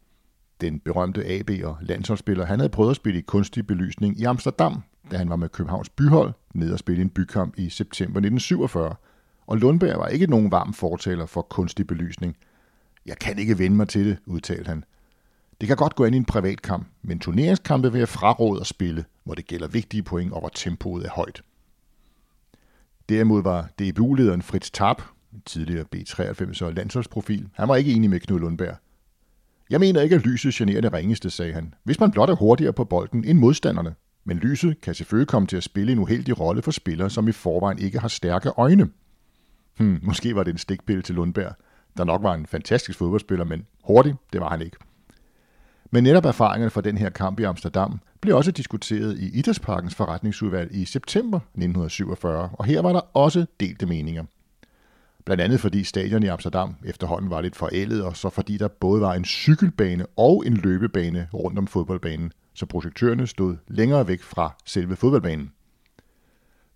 Den 0.61 0.81
berømte 0.81 1.25
AB- 1.25 1.65
og 1.65 1.77
landsholdsspiller, 1.81 2.45
han 2.47 2.59
havde 2.59 2.69
prøvet 2.69 2.91
at 2.91 2.97
spille 2.97 3.19
i 3.19 3.23
kunstig 3.23 3.67
belysning 3.67 4.21
i 4.21 4.25
Amsterdam, 4.25 4.83
da 5.11 5.17
han 5.17 5.31
var 5.31 5.37
med 5.37 5.49
Københavns 5.49 5.89
byhold 5.89 6.33
ned 6.55 6.73
og 6.73 6.79
spille 6.79 7.03
en 7.03 7.11
bykamp 7.11 7.55
i 7.59 7.69
september 7.69 8.21
1947. 8.21 8.95
Og 9.47 9.57
Lundberg 9.57 9.99
var 9.99 10.07
ikke 10.07 10.27
nogen 10.27 10.51
varm 10.51 10.75
fortaler 10.75 11.27
for 11.27 11.43
kunstig 11.43 11.87
belysning. 11.87 12.37
Jeg 13.09 13.19
kan 13.19 13.39
ikke 13.39 13.59
vende 13.59 13.77
mig 13.77 13.89
til 13.89 14.07
det, 14.07 14.19
udtalte 14.27 14.69
han. 14.69 14.85
Det 15.61 15.67
kan 15.67 15.77
godt 15.77 15.95
gå 15.95 16.05
ind 16.05 16.15
i 16.15 16.19
en 16.19 16.25
privat 16.25 16.63
kamp, 16.63 16.87
men 17.03 17.19
turneringskampe 17.19 17.93
vil 17.93 17.99
jeg 17.99 18.09
fraråde 18.09 18.61
at 18.61 18.67
spille, 18.67 19.05
hvor 19.25 19.35
det 19.35 19.47
gælder 19.47 19.69
vigtige 19.69 20.03
point 20.03 20.33
og 20.33 20.41
hvor 20.41 20.49
tempoet 20.49 21.07
er 21.07 21.11
højt. 21.11 21.43
Derimod 23.09 23.43
var 23.43 23.69
DBU-lederen 23.79 24.43
Fritz 24.43 24.71
Tarp, 24.71 25.03
tidligere 25.47 25.85
B93 25.97 26.65
og 26.65 26.75
landsholdsprofil, 26.75 27.49
han 27.55 27.69
var 27.69 27.77
ikke 27.77 27.93
enig 27.93 28.11
med 28.11 28.21
Knud 28.21 28.41
Lundberg. 28.41 28.77
Jeg 29.71 29.81
mener 29.81 30.01
ikke, 30.01 30.17
at 30.17 30.27
lyset 30.27 30.55
generer 30.55 30.81
det 30.81 30.93
ringeste, 30.93 31.31
sagde 31.31 31.53
han, 31.53 31.75
hvis 31.85 32.01
man 32.01 32.11
blot 32.11 32.31
er 32.31 32.35
hurtigere 32.35 32.73
på 32.73 32.85
bolden 32.85 33.25
end 33.25 33.39
modstanderne. 33.39 33.95
Men 34.25 34.37
lyset 34.37 34.81
kan 34.81 34.95
selvfølgelig 34.95 35.29
komme 35.29 35.47
til 35.47 35.57
at 35.57 35.63
spille 35.63 35.93
en 35.93 35.99
uheldig 35.99 36.41
rolle 36.41 36.63
for 36.63 36.71
spillere, 36.71 37.11
som 37.11 37.29
i 37.29 37.33
forvejen 37.33 37.79
ikke 37.79 37.99
har 37.99 38.09
stærke 38.09 38.51
øjne. 38.57 38.89
Hmm, 39.77 39.99
måske 40.03 40.35
var 40.35 40.43
det 40.43 40.53
en 40.53 40.59
stikpille 40.59 41.03
til 41.03 41.15
Lundberg, 41.15 41.55
der 41.99 42.05
nok 42.05 42.23
var 42.23 42.35
en 42.35 42.47
fantastisk 42.47 42.99
fodboldspiller, 42.99 43.45
men 43.45 43.67
hurtig, 43.85 44.15
det 44.33 44.41
var 44.41 44.49
han 44.49 44.63
ikke. 44.63 44.77
Men 45.91 46.05
netop 46.05 46.25
erfaringerne 46.25 46.71
fra 46.71 46.81
den 46.81 46.99
her 46.99 47.11
kamp 47.11 47.41
i 47.41 47.43
Amsterdam 47.43 48.01
blev 48.21 48.37
også 48.37 48.51
diskuteret 48.51 49.19
i 49.19 49.39
Idrætsparkens 49.39 49.95
forretningsudvalg 49.95 50.75
i 50.75 50.85
september 50.85 51.39
1947, 51.39 52.51
og 52.53 52.65
her 52.65 52.83
var 52.83 52.93
der 52.93 53.01
også 53.01 53.47
delte 53.61 53.87
meninger. 53.87 54.25
Blandt 55.25 55.43
andet 55.43 55.61
fordi 55.61 55.85
stadion 55.85 56.23
i 56.23 56.27
Amsterdam 56.27 56.75
efterhånden 56.85 57.31
var 57.31 57.41
lidt 57.41 57.57
forældet, 57.57 58.05
og 58.05 58.17
så 58.17 58.31
fordi 58.31 58.57
der 58.57 58.69
både 58.69 59.01
var 59.01 59.15
en 59.15 59.25
cykelbane 59.25 60.07
og 60.17 60.47
en 60.47 60.55
løbebane 60.55 61.29
rundt 61.35 61.59
om 61.59 61.67
fodboldbanen, 61.67 62.33
så 62.55 62.67
projektørerne 62.67 63.27
stod 63.27 63.57
længere 63.69 64.09
væk 64.09 64.23
fra 64.23 64.55
selve 64.65 64.97
fodboldbanen. 64.97 65.53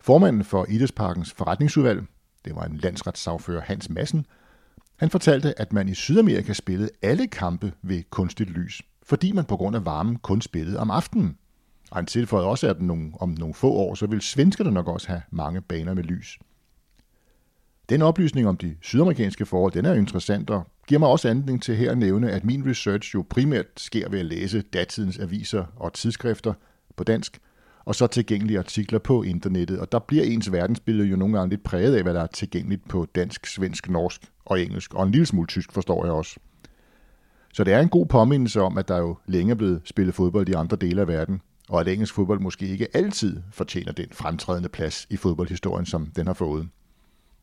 Formanden 0.01 0.45
for 0.45 0.67
Idrætsparkens 0.69 1.33
forretningsudvalg, 1.33 2.05
det 2.45 2.55
var 2.55 2.65
en 2.65 2.77
landsretssagfører 2.77 3.61
Hans 3.61 3.91
Massen, 3.91 4.27
han 4.97 5.11
fortalte, 5.11 5.61
at 5.61 5.73
man 5.73 5.89
i 5.89 5.95
Sydamerika 5.95 6.53
spillede 6.53 6.91
alle 7.03 7.27
kampe 7.27 7.73
ved 7.83 8.03
kunstigt 8.11 8.51
lys, 8.51 8.83
fordi 9.03 9.33
man 9.33 9.45
på 9.45 9.57
grund 9.57 9.77
af 9.77 9.85
varmen 9.85 10.17
kun 10.17 10.41
spillede 10.41 10.79
om 10.79 10.91
aftenen. 10.91 11.37
Og 11.91 11.97
han 11.97 12.07
tilføjede 12.07 12.49
også, 12.49 12.69
at 12.69 12.77
om 13.21 13.29
nogle 13.39 13.55
få 13.55 13.71
år, 13.73 13.95
så 13.95 14.07
vil 14.07 14.21
svenskerne 14.21 14.71
nok 14.71 14.89
også 14.89 15.09
have 15.09 15.23
mange 15.31 15.61
baner 15.61 15.95
med 15.95 16.05
lys. 16.05 16.39
Den 17.89 18.03
oplysning 18.03 18.49
om 18.49 18.57
de 18.57 18.77
sydamerikanske 18.83 19.47
forhold, 19.47 19.73
den 19.73 19.85
er 19.85 19.95
interessant 19.95 20.51
og 20.51 20.67
giver 20.87 20.99
mig 20.99 21.09
også 21.09 21.29
anledning 21.29 21.63
til 21.63 21.77
her 21.77 21.91
at 21.91 21.99
nævne, 21.99 22.31
at 22.31 22.45
min 22.45 22.71
research 22.71 23.15
jo 23.15 23.25
primært 23.31 23.67
sker 23.77 24.09
ved 24.09 24.21
at 24.21 24.27
læse 24.27 24.63
datidens 24.63 25.19
aviser 25.19 25.65
og 25.77 25.93
tidsskrifter 25.93 26.55
på 26.97 27.05
dansk, 27.05 27.39
og 27.85 27.95
så 27.95 28.07
tilgængelige 28.07 28.59
artikler 28.59 28.99
på 28.99 29.23
internettet. 29.23 29.79
Og 29.79 29.93
der 29.93 29.99
bliver 29.99 30.25
ens 30.25 30.53
verdensbillede 30.53 31.09
jo 31.09 31.17
nogle 31.17 31.39
gange 31.39 31.51
lidt 31.51 31.63
præget 31.63 31.97
af, 31.97 32.03
hvad 32.03 32.15
der 32.15 32.23
er 32.23 32.27
tilgængeligt 32.27 32.89
på 32.89 33.07
dansk, 33.15 33.47
svensk, 33.47 33.91
norsk 33.91 34.23
og 34.45 34.61
engelsk, 34.61 34.95
og 34.95 35.07
en 35.07 35.13
lille 35.13 35.27
smule 35.27 35.47
tysk 35.47 35.73
forstår 35.73 36.05
jeg 36.05 36.15
også. 36.15 36.37
Så 37.55 37.65
det 37.65 37.75
er 37.75 37.81
en 37.81 37.89
god 37.89 38.07
påmindelse 38.07 38.61
om, 38.61 38.79
at 38.79 38.89
der 38.89 38.99
jo 38.99 39.17
længe 39.27 39.51
er 39.51 39.55
blevet 39.55 39.81
spillet 39.85 40.15
fodbold 40.15 40.49
i 40.49 40.53
andre 40.53 40.77
dele 40.77 41.01
af 41.01 41.09
verden, 41.09 41.41
og 41.69 41.81
at 41.81 41.89
engelsk 41.89 42.15
fodbold 42.15 42.41
måske 42.41 42.69
ikke 42.69 42.97
altid 42.97 43.43
fortjener 43.51 43.93
den 43.93 44.07
fremtrædende 44.13 44.69
plads 44.69 45.07
i 45.11 45.17
fodboldhistorien, 45.17 45.87
som 45.87 46.07
den 46.17 46.27
har 46.27 46.35
fået. 46.35 46.69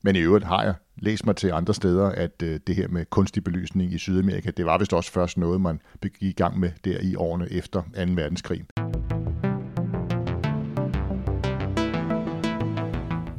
Men 0.01 0.15
i 0.15 0.19
øvrigt 0.19 0.45
har 0.45 0.63
jeg 0.63 0.73
læst 0.97 1.25
mig 1.25 1.35
til 1.35 1.51
andre 1.51 1.73
steder, 1.73 2.05
at 2.05 2.43
øh, 2.43 2.59
det 2.67 2.75
her 2.75 2.87
med 2.87 3.05
kunstig 3.09 3.43
belysning 3.43 3.93
i 3.93 3.97
Sydamerika, 3.97 4.51
det 4.51 4.65
var 4.65 4.77
vist 4.77 4.93
også 4.93 5.11
først 5.11 5.37
noget, 5.37 5.61
man 5.61 5.81
gik 6.01 6.17
i 6.19 6.31
gang 6.31 6.59
med 6.59 6.71
der 6.85 6.99
i 7.01 7.15
årene 7.15 7.51
efter 7.51 7.81
2. 7.81 7.89
verdenskrig. 7.95 8.65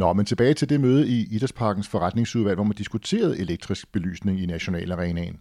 Nå, 0.00 0.12
men 0.12 0.26
tilbage 0.26 0.54
til 0.54 0.69
det 0.69 0.80
møde 0.80 1.09
i 1.09 1.26
Idrætsparkens 1.30 1.88
forretningsudvalg, 1.88 2.54
hvor 2.54 2.64
man 2.64 2.76
diskuterede 2.76 3.38
elektrisk 3.38 3.92
belysning 3.92 4.40
i 4.40 4.47
Nationalarenaen. 4.47 5.40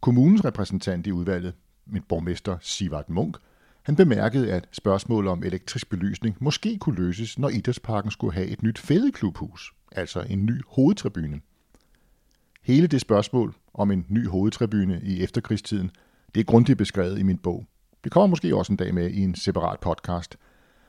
Kommunens 0.00 0.44
repræsentant 0.44 1.06
i 1.06 1.12
udvalget, 1.12 1.54
min 1.86 2.02
borgmester 2.08 2.58
Sivart 2.60 3.10
Munk, 3.10 3.36
han 3.82 3.96
bemærkede, 3.96 4.52
at 4.52 4.68
spørgsmålet 4.72 5.32
om 5.32 5.42
elektrisk 5.42 5.90
belysning 5.90 6.36
måske 6.40 6.78
kunne 6.78 6.96
løses, 6.96 7.38
når 7.38 7.48
Idrætsparken 7.48 8.10
skulle 8.10 8.34
have 8.34 8.46
et 8.46 8.62
nyt 8.62 8.78
fædeklubhus, 8.78 9.72
altså 9.92 10.20
en 10.20 10.46
ny 10.46 10.62
hovedtribune. 10.68 11.40
Hele 12.62 12.86
det 12.86 13.00
spørgsmål 13.00 13.54
om 13.74 13.90
en 13.90 14.06
ny 14.08 14.28
hovedtribune 14.28 15.00
i 15.02 15.22
efterkrigstiden, 15.22 15.90
det 16.34 16.40
er 16.40 16.44
grundigt 16.44 16.78
beskrevet 16.78 17.18
i 17.18 17.22
min 17.22 17.38
bog. 17.38 17.66
Det 18.04 18.12
kommer 18.12 18.26
måske 18.26 18.56
også 18.56 18.72
en 18.72 18.76
dag 18.76 18.94
med 18.94 19.10
i 19.10 19.20
en 19.20 19.34
separat 19.34 19.80
podcast. 19.80 20.36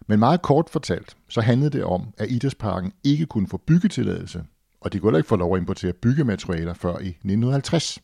Men 0.10 0.20
meget 0.20 0.42
kort 0.42 0.70
fortalt, 0.70 1.18
så 1.28 1.42
handlede 1.42 1.70
det 1.70 1.84
om, 1.84 2.13
at 2.18 2.32
Idrætsparken 2.32 2.94
ikke 3.04 3.25
kunne 3.25 3.48
få 3.48 3.58
byggetilladelse, 3.58 4.44
og 4.82 4.94
de 4.94 5.00
kunne 5.00 5.10
heller 5.10 5.18
ikke 5.18 5.28
få 5.28 5.36
lov 5.36 5.56
at 5.56 5.60
importere 5.60 5.94
byggematerialer 5.94 6.74
før 6.74 7.00
i 7.00 7.08
1950. 7.08 8.00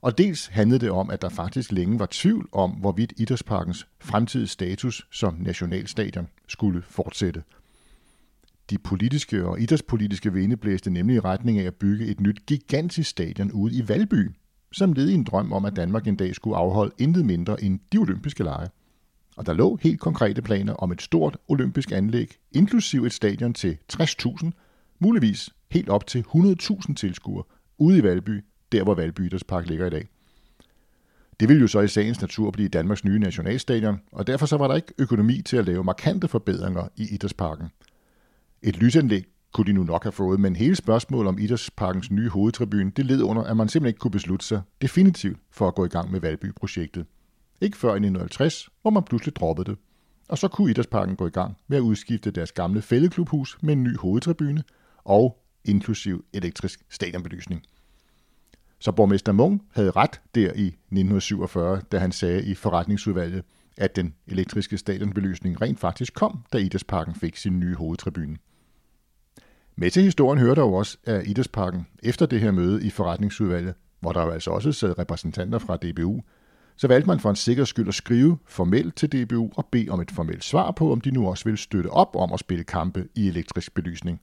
Og 0.00 0.18
dels 0.18 0.46
handlede 0.46 0.80
det 0.80 0.90
om, 0.90 1.10
at 1.10 1.22
der 1.22 1.28
faktisk 1.28 1.72
længe 1.72 1.98
var 1.98 2.08
tvivl 2.10 2.48
om, 2.52 2.70
hvorvidt 2.70 3.12
Idrætsparkens 3.16 3.86
fremtidige 4.00 4.48
status 4.48 5.06
som 5.12 5.36
nationalstadion 5.40 6.28
skulle 6.48 6.82
fortsætte. 6.82 7.42
De 8.70 8.78
politiske 8.78 9.46
og 9.46 9.60
idrætspolitiske 9.60 10.32
vinde 10.32 10.56
blæste 10.56 10.90
nemlig 10.90 11.16
i 11.16 11.20
retning 11.20 11.58
af 11.58 11.64
at 11.64 11.74
bygge 11.74 12.06
et 12.06 12.20
nyt 12.20 12.46
gigantisk 12.46 13.10
stadion 13.10 13.52
ude 13.52 13.74
i 13.74 13.88
Valby, 13.88 14.30
som 14.72 14.92
led 14.92 15.08
i 15.08 15.14
en 15.14 15.24
drøm 15.24 15.52
om, 15.52 15.64
at 15.64 15.76
Danmark 15.76 16.06
en 16.06 16.16
dag 16.16 16.34
skulle 16.34 16.56
afholde 16.56 16.94
intet 16.98 17.24
mindre 17.24 17.62
end 17.62 17.80
de 17.92 17.98
olympiske 17.98 18.44
lege. 18.44 18.68
Og 19.40 19.46
der 19.46 19.52
lå 19.52 19.78
helt 19.82 20.00
konkrete 20.00 20.42
planer 20.42 20.72
om 20.72 20.92
et 20.92 21.02
stort 21.02 21.36
olympisk 21.48 21.92
anlæg, 21.92 22.36
inklusiv 22.52 23.04
et 23.04 23.12
stadion 23.12 23.54
til 23.54 23.78
60.000, 23.92 24.50
muligvis 24.98 25.50
helt 25.70 25.88
op 25.88 26.06
til 26.06 26.24
100.000 26.34 26.94
tilskuere, 26.94 27.44
ude 27.78 27.98
i 27.98 28.02
Valby 28.02 28.44
der 28.72 28.84
hvor 28.84 28.94
Valby 28.94 29.20
Idrætspark 29.20 29.66
ligger 29.66 29.86
i 29.86 29.90
dag. 29.90 30.08
Det 31.40 31.48
ville 31.48 31.60
jo 31.60 31.66
så 31.66 31.80
i 31.80 31.88
sagens 31.88 32.20
natur 32.20 32.50
blive 32.50 32.68
Danmarks 32.68 33.04
nye 33.04 33.18
nationalstadion, 33.18 34.00
og 34.12 34.26
derfor 34.26 34.46
så 34.46 34.56
var 34.56 34.68
der 34.68 34.74
ikke 34.74 34.94
økonomi 34.98 35.42
til 35.42 35.56
at 35.56 35.64
lave 35.64 35.84
markante 35.84 36.28
forbedringer 36.28 36.88
i 36.96 37.14
Idrætsparken. 37.14 37.68
Et 38.62 38.76
lysanlæg 38.76 39.24
kunne 39.52 39.66
de 39.66 39.72
nu 39.72 39.84
nok 39.84 40.02
have 40.02 40.12
fået, 40.12 40.40
men 40.40 40.56
hele 40.56 40.76
spørgsmålet 40.76 41.28
om 41.28 41.38
Idrætsparkens 41.38 42.10
nye 42.10 42.28
hovedtribune, 42.28 42.90
det 42.90 43.06
led 43.06 43.22
under, 43.22 43.42
at 43.42 43.56
man 43.56 43.68
simpelthen 43.68 43.88
ikke 43.88 43.98
kunne 43.98 44.10
beslutte 44.10 44.46
sig 44.46 44.62
definitivt 44.82 45.38
for 45.50 45.68
at 45.68 45.74
gå 45.74 45.84
i 45.84 45.88
gang 45.88 46.10
med 46.12 46.20
Valby-projektet. 46.20 47.06
Ikke 47.60 47.76
før 47.76 47.88
i 47.88 47.96
1950, 47.96 48.68
hvor 48.82 48.90
man 48.90 49.02
pludselig 49.02 49.36
droppede 49.36 49.70
det. 49.70 49.78
Og 50.28 50.38
så 50.38 50.48
kunne 50.48 50.70
Idrætsparken 50.70 51.16
gå 51.16 51.26
i 51.26 51.30
gang 51.30 51.56
med 51.68 51.76
at 51.76 51.80
udskifte 51.80 52.30
deres 52.30 52.52
gamle 52.52 52.82
fældeklubhus 52.82 53.58
med 53.62 53.72
en 53.72 53.82
ny 53.82 53.98
hovedtribune 53.98 54.62
og 55.04 55.44
inklusiv 55.64 56.24
elektrisk 56.32 56.80
stadionbelysning. 56.90 57.62
Så 58.78 58.92
borgmester 58.92 59.32
Mung 59.32 59.62
havde 59.72 59.90
ret 59.90 60.20
der 60.34 60.52
i 60.52 60.66
1947, 60.66 61.80
da 61.92 61.98
han 61.98 62.12
sagde 62.12 62.44
i 62.44 62.54
forretningsudvalget, 62.54 63.44
at 63.76 63.96
den 63.96 64.14
elektriske 64.26 64.78
stadionbelysning 64.78 65.60
rent 65.60 65.80
faktisk 65.80 66.14
kom, 66.14 66.44
da 66.52 66.58
Idrætsparken 66.58 67.14
fik 67.14 67.36
sin 67.36 67.60
nye 67.60 67.74
hovedtribune. 67.74 68.36
Med 69.76 69.90
til 69.90 70.02
historien 70.02 70.38
hørte 70.38 70.60
jo 70.60 70.72
også, 70.72 70.98
at 71.04 71.26
Idrætsparken 71.26 71.86
efter 72.02 72.26
det 72.26 72.40
her 72.40 72.50
møde 72.50 72.86
i 72.86 72.90
forretningsudvalget, 72.90 73.74
hvor 74.00 74.12
der 74.12 74.20
altså 74.20 74.50
også 74.50 74.72
sad 74.72 74.98
repræsentanter 74.98 75.58
fra 75.58 75.76
DBU, 75.76 76.20
så 76.80 76.88
valgte 76.88 77.06
man 77.06 77.20
for 77.20 77.30
en 77.30 77.36
sikker 77.36 77.64
skyld 77.64 77.88
at 77.88 77.94
skrive 77.94 78.38
formelt 78.46 78.96
til 78.96 79.12
DBU 79.12 79.50
og 79.56 79.66
bede 79.66 79.88
om 79.88 80.00
et 80.00 80.10
formelt 80.10 80.44
svar 80.44 80.70
på, 80.70 80.92
om 80.92 81.00
de 81.00 81.10
nu 81.10 81.28
også 81.28 81.44
ville 81.44 81.58
støtte 81.58 81.90
op 81.90 82.16
om 82.16 82.32
at 82.32 82.40
spille 82.40 82.64
kampe 82.64 83.08
i 83.14 83.28
elektrisk 83.28 83.74
belysning. 83.74 84.20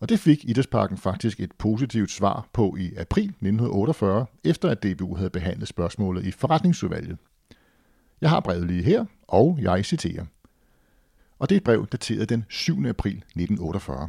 Og 0.00 0.08
det 0.08 0.20
fik 0.20 0.44
Idrætsparken 0.44 0.96
faktisk 0.96 1.40
et 1.40 1.52
positivt 1.52 2.10
svar 2.10 2.48
på 2.52 2.76
i 2.78 2.94
april 2.96 3.24
1948, 3.24 4.26
efter 4.44 4.68
at 4.68 4.82
DBU 4.82 5.16
havde 5.16 5.30
behandlet 5.30 5.68
spørgsmålet 5.68 6.26
i 6.26 6.30
forretningsudvalget. 6.30 7.18
Jeg 8.20 8.30
har 8.30 8.40
brevet 8.40 8.66
lige 8.66 8.82
her, 8.82 9.04
og 9.28 9.58
jeg 9.60 9.84
citerer. 9.84 10.24
Og 11.38 11.48
det 11.48 11.54
er 11.54 11.60
et 11.60 11.64
brev 11.64 11.86
dateret 11.86 12.28
den 12.28 12.44
7. 12.48 12.86
april 12.86 13.16
1948. 13.16 14.08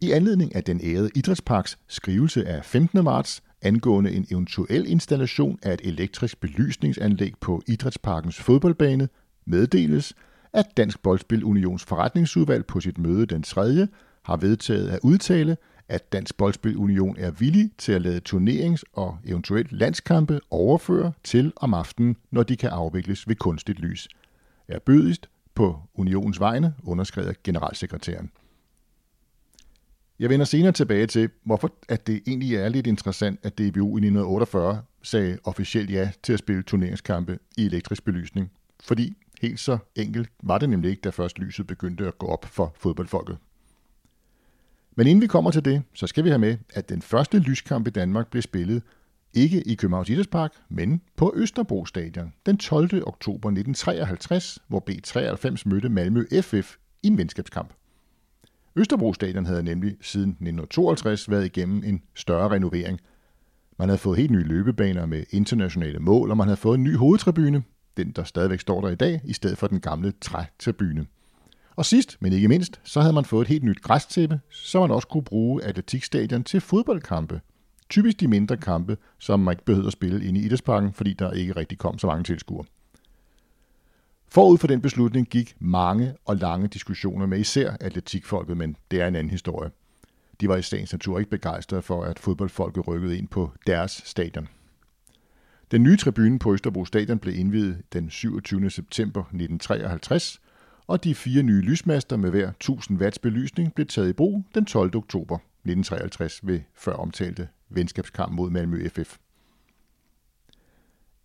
I 0.00 0.10
anledning 0.10 0.54
af 0.54 0.64
den 0.64 0.80
ærede 0.84 1.10
Idrætsparks 1.14 1.78
skrivelse 1.88 2.46
af 2.46 2.64
15. 2.64 3.04
marts 3.04 3.42
angående 3.64 4.12
en 4.12 4.26
eventuel 4.30 4.86
installation 4.86 5.58
af 5.62 5.72
et 5.72 5.80
elektrisk 5.84 6.40
belysningsanlæg 6.40 7.32
på 7.40 7.62
Idrætsparkens 7.66 8.40
fodboldbane, 8.40 9.08
meddeles, 9.46 10.14
at 10.52 10.66
Dansk 10.76 11.02
Boldspil 11.02 11.44
Unions 11.44 11.84
forretningsudvalg 11.84 12.66
på 12.66 12.80
sit 12.80 12.98
møde 12.98 13.26
den 13.26 13.42
3. 13.42 13.88
har 14.22 14.36
vedtaget 14.36 14.88
at 14.88 14.98
udtale, 15.02 15.56
at 15.88 16.12
Dansk 16.12 16.36
Boldspil 16.36 16.76
Union 16.76 17.16
er 17.18 17.30
villig 17.30 17.70
til 17.78 17.92
at 17.92 18.02
lade 18.02 18.20
turnerings- 18.28 18.82
og 18.92 19.18
eventuelt 19.24 19.72
landskampe 19.72 20.40
overføre 20.50 21.12
til 21.24 21.52
om 21.56 21.74
aftenen, 21.74 22.16
når 22.30 22.42
de 22.42 22.56
kan 22.56 22.70
afvikles 22.70 23.28
ved 23.28 23.36
kunstigt 23.36 23.78
lys. 23.78 24.08
Er 24.68 24.78
bødigst 24.78 25.28
på 25.54 25.78
unionens 25.94 26.40
vegne, 26.40 26.74
underskrevet 26.84 27.42
generalsekretæren. 27.42 28.30
Jeg 30.18 30.30
vender 30.30 30.46
senere 30.46 30.72
tilbage 30.72 31.06
til, 31.06 31.30
hvorfor 31.44 31.74
at 31.88 32.06
det 32.06 32.22
egentlig 32.26 32.56
er 32.56 32.68
lidt 32.68 32.86
interessant, 32.86 33.40
at 33.42 33.58
DBU 33.58 33.64
i 33.64 34.00
1948 34.00 34.82
sagde 35.02 35.38
officielt 35.44 35.90
ja 35.90 36.10
til 36.22 36.32
at 36.32 36.38
spille 36.38 36.62
turneringskampe 36.62 37.38
i 37.56 37.66
elektrisk 37.66 38.04
belysning. 38.04 38.50
Fordi 38.80 39.16
helt 39.42 39.60
så 39.60 39.78
enkelt 39.96 40.28
var 40.42 40.58
det 40.58 40.70
nemlig 40.70 40.90
ikke, 40.90 41.00
da 41.00 41.08
først 41.08 41.38
lyset 41.38 41.66
begyndte 41.66 42.06
at 42.06 42.18
gå 42.18 42.26
op 42.26 42.44
for 42.44 42.74
fodboldfolket. 42.76 43.36
Men 44.96 45.06
inden 45.06 45.22
vi 45.22 45.26
kommer 45.26 45.50
til 45.50 45.64
det, 45.64 45.82
så 45.94 46.06
skal 46.06 46.24
vi 46.24 46.28
have 46.28 46.38
med, 46.38 46.56
at 46.74 46.88
den 46.88 47.02
første 47.02 47.38
lyskamp 47.38 47.86
i 47.86 47.90
Danmark 47.90 48.30
blev 48.30 48.42
spillet 48.42 48.82
ikke 49.32 49.62
i 49.62 49.74
Københavns 49.74 50.08
Idrætspark, 50.08 50.52
men 50.68 51.00
på 51.16 51.32
Østerbro 51.36 51.86
Stadion 51.86 52.32
den 52.46 52.58
12. 52.58 52.84
oktober 53.06 53.48
1953, 53.48 54.58
hvor 54.68 54.84
B93 54.90 55.62
mødte 55.66 55.88
Malmø 55.88 56.24
FF 56.42 56.76
i 57.02 57.06
en 57.06 57.18
venskabskamp. 57.18 57.72
Østerbro 58.76 59.12
Stadion 59.12 59.46
havde 59.46 59.62
nemlig 59.62 59.96
siden 60.00 60.30
1952 60.30 61.30
været 61.30 61.44
igennem 61.44 61.82
en 61.84 62.02
større 62.14 62.48
renovering. 62.48 63.00
Man 63.78 63.88
havde 63.88 63.98
fået 63.98 64.18
helt 64.18 64.30
nye 64.30 64.44
løbebaner 64.44 65.06
med 65.06 65.24
internationale 65.30 65.98
mål, 65.98 66.30
og 66.30 66.36
man 66.36 66.46
havde 66.46 66.56
fået 66.56 66.78
en 66.78 66.84
ny 66.84 66.96
hovedtribune, 66.96 67.62
den 67.96 68.10
der 68.10 68.24
stadigvæk 68.24 68.60
står 68.60 68.80
der 68.80 68.88
i 68.88 68.94
dag, 68.94 69.20
i 69.24 69.32
stedet 69.32 69.58
for 69.58 69.66
den 69.66 69.80
gamle 69.80 70.12
trætribune. 70.20 71.06
Og 71.76 71.84
sidst, 71.84 72.16
men 72.20 72.32
ikke 72.32 72.48
mindst, 72.48 72.80
så 72.84 73.00
havde 73.00 73.14
man 73.14 73.24
fået 73.24 73.42
et 73.44 73.48
helt 73.48 73.64
nyt 73.64 73.82
græstæppe, 73.82 74.40
så 74.50 74.80
man 74.80 74.90
også 74.90 75.08
kunne 75.08 75.24
bruge 75.24 75.64
atletikstadion 75.64 76.44
til 76.44 76.60
fodboldkampe. 76.60 77.40
Typisk 77.90 78.20
de 78.20 78.28
mindre 78.28 78.56
kampe, 78.56 78.96
som 79.18 79.40
man 79.40 79.52
ikke 79.52 79.64
behøvede 79.64 79.86
at 79.86 79.92
spille 79.92 80.24
inde 80.24 80.40
i 80.40 80.44
Idrætsparken, 80.44 80.92
fordi 80.92 81.12
der 81.12 81.32
ikke 81.32 81.56
rigtig 81.56 81.78
kom 81.78 81.98
så 81.98 82.06
mange 82.06 82.24
tilskuere. 82.24 82.64
Forud 84.34 84.58
for 84.58 84.66
den 84.66 84.80
beslutning 84.80 85.26
gik 85.26 85.56
mange 85.58 86.14
og 86.24 86.36
lange 86.36 86.68
diskussioner 86.68 87.26
med 87.26 87.38
især 87.38 87.76
atletikfolket, 87.80 88.56
men 88.56 88.76
det 88.90 89.00
er 89.00 89.08
en 89.08 89.16
anden 89.16 89.30
historie. 89.30 89.70
De 90.40 90.48
var 90.48 90.56
i 90.56 90.62
sagens 90.62 90.92
natur 90.92 91.18
ikke 91.18 91.30
begejstrede 91.30 91.82
for, 91.82 92.02
at 92.04 92.18
fodboldfolket 92.18 92.88
rykkede 92.88 93.18
ind 93.18 93.28
på 93.28 93.52
deres 93.66 94.02
stadion. 94.04 94.48
Den 95.70 95.82
nye 95.82 95.96
tribune 95.96 96.38
på 96.38 96.52
Østerbro 96.52 96.84
Stadion 96.84 97.18
blev 97.18 97.38
indvidet 97.38 97.82
den 97.92 98.10
27. 98.10 98.70
september 98.70 99.20
1953, 99.20 100.40
og 100.86 101.04
de 101.04 101.14
fire 101.14 101.42
nye 101.42 101.60
lysmaster 101.60 102.16
med 102.16 102.30
hver 102.30 102.48
1000 102.48 103.00
watts 103.00 103.18
belysning 103.18 103.74
blev 103.74 103.86
taget 103.86 104.08
i 104.08 104.12
brug 104.12 104.44
den 104.54 104.64
12. 104.64 104.96
oktober 104.96 105.34
1953 105.36 106.40
ved 106.46 106.60
før 106.74 106.92
omtalte 106.92 107.48
venskabskamp 107.68 108.32
mod 108.32 108.50
Malmø 108.50 108.88
FF. 108.88 109.16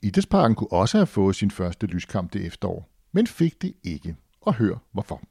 Idrætsparken 0.01 0.55
kunne 0.55 0.71
også 0.71 0.97
have 0.97 1.07
fået 1.07 1.35
sin 1.35 1.51
første 1.51 1.87
lyskamp 1.87 2.33
det 2.33 2.45
efterår, 2.45 2.89
men 3.11 3.27
fik 3.27 3.61
det 3.61 3.73
ikke, 3.83 4.15
og 4.41 4.53
hør 4.53 4.75
hvorfor. 4.91 5.21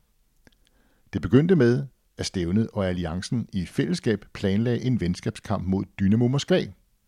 Det 1.13 1.23
begyndte 1.23 1.57
med, 1.57 1.87
at 2.19 2.27
Stævnet 2.27 2.69
og 2.73 2.89
Alliancen 2.89 3.49
i 3.53 3.67
fællesskab 3.67 4.25
planlagde 4.33 4.83
en 4.83 5.01
venskabskamp 5.01 5.67
mod 5.67 5.85
Dynamo 6.01 6.29
Moskva, 6.29 6.67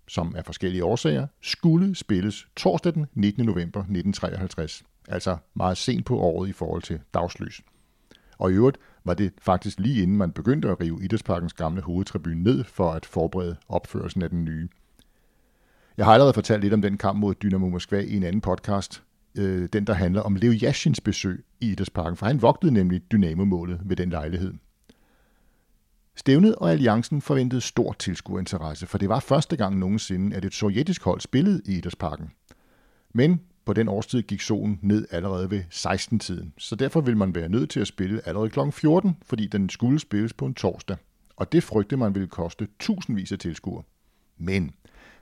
som 0.08 0.36
af 0.36 0.44
forskellige 0.44 0.84
årsager 0.84 1.26
skulle 1.40 1.94
spilles 1.94 2.48
torsdag 2.56 2.94
den 2.94 3.06
19. 3.14 3.44
november 3.44 3.80
1953, 3.80 4.82
altså 5.08 5.36
meget 5.54 5.76
sent 5.76 6.06
på 6.06 6.18
året 6.18 6.48
i 6.48 6.52
forhold 6.52 6.82
til 6.82 7.00
dagslys. 7.14 7.62
Og 8.38 8.50
i 8.50 8.54
øvrigt 8.54 8.78
var 9.04 9.14
det 9.14 9.32
faktisk 9.42 9.80
lige 9.80 10.02
inden 10.02 10.16
man 10.16 10.32
begyndte 10.32 10.68
at 10.68 10.80
rive 10.80 11.04
Idrætsparkens 11.04 11.52
gamle 11.52 11.82
hovedtribune 11.82 12.42
ned 12.42 12.64
for 12.64 12.92
at 12.92 13.06
forberede 13.06 13.56
opførelsen 13.68 14.22
af 14.22 14.30
den 14.30 14.44
nye. 14.44 14.68
Jeg 15.96 16.06
har 16.06 16.12
allerede 16.12 16.34
fortalt 16.34 16.62
lidt 16.62 16.74
om 16.74 16.82
den 16.82 16.98
kamp 16.98 17.18
mod 17.18 17.34
Dynamo 17.34 17.68
Moskva 17.68 18.00
i 18.00 18.16
en 18.16 18.22
anden 18.22 18.40
podcast, 18.40 19.02
øh, 19.34 19.68
den 19.72 19.86
der 19.86 19.92
handler 19.92 20.20
om 20.20 20.36
Leo 20.36 20.52
Yashins 20.52 21.00
besøg 21.00 21.44
i 21.60 21.70
Idrætsparken, 21.70 22.16
for 22.16 22.26
han 22.26 22.42
vogtede 22.42 22.72
nemlig 22.72 23.12
Dynamo-målet 23.12 23.80
ved 23.84 23.96
den 23.96 24.10
lejlighed. 24.10 24.54
Stævnet 26.16 26.54
og 26.54 26.70
alliancen 26.70 27.22
forventede 27.22 27.60
stor 27.60 27.92
tilskuerinteresse, 27.92 28.86
for 28.86 28.98
det 28.98 29.08
var 29.08 29.20
første 29.20 29.56
gang 29.56 29.78
nogensinde, 29.78 30.36
at 30.36 30.44
et 30.44 30.54
sovjetisk 30.54 31.04
hold 31.04 31.20
spillede 31.20 31.62
i 31.66 31.76
Idrætsparken. 31.76 32.30
Men 33.14 33.40
på 33.64 33.72
den 33.72 33.88
årstid 33.88 34.22
gik 34.22 34.40
solen 34.40 34.78
ned 34.82 35.06
allerede 35.10 35.50
ved 35.50 35.62
16-tiden, 35.74 36.52
så 36.58 36.76
derfor 36.76 37.00
ville 37.00 37.18
man 37.18 37.34
være 37.34 37.48
nødt 37.48 37.70
til 37.70 37.80
at 37.80 37.86
spille 37.86 38.28
allerede 38.28 38.50
kl. 38.50 38.58
14, 38.72 39.16
fordi 39.22 39.46
den 39.46 39.68
skulle 39.68 39.98
spilles 39.98 40.32
på 40.32 40.46
en 40.46 40.54
torsdag. 40.54 40.96
Og 41.36 41.52
det 41.52 41.62
frygtede 41.62 41.98
man 41.98 42.14
ville 42.14 42.28
koste 42.28 42.68
tusindvis 42.78 43.32
af 43.32 43.38
tilskuere. 43.38 43.82
Men 44.38 44.70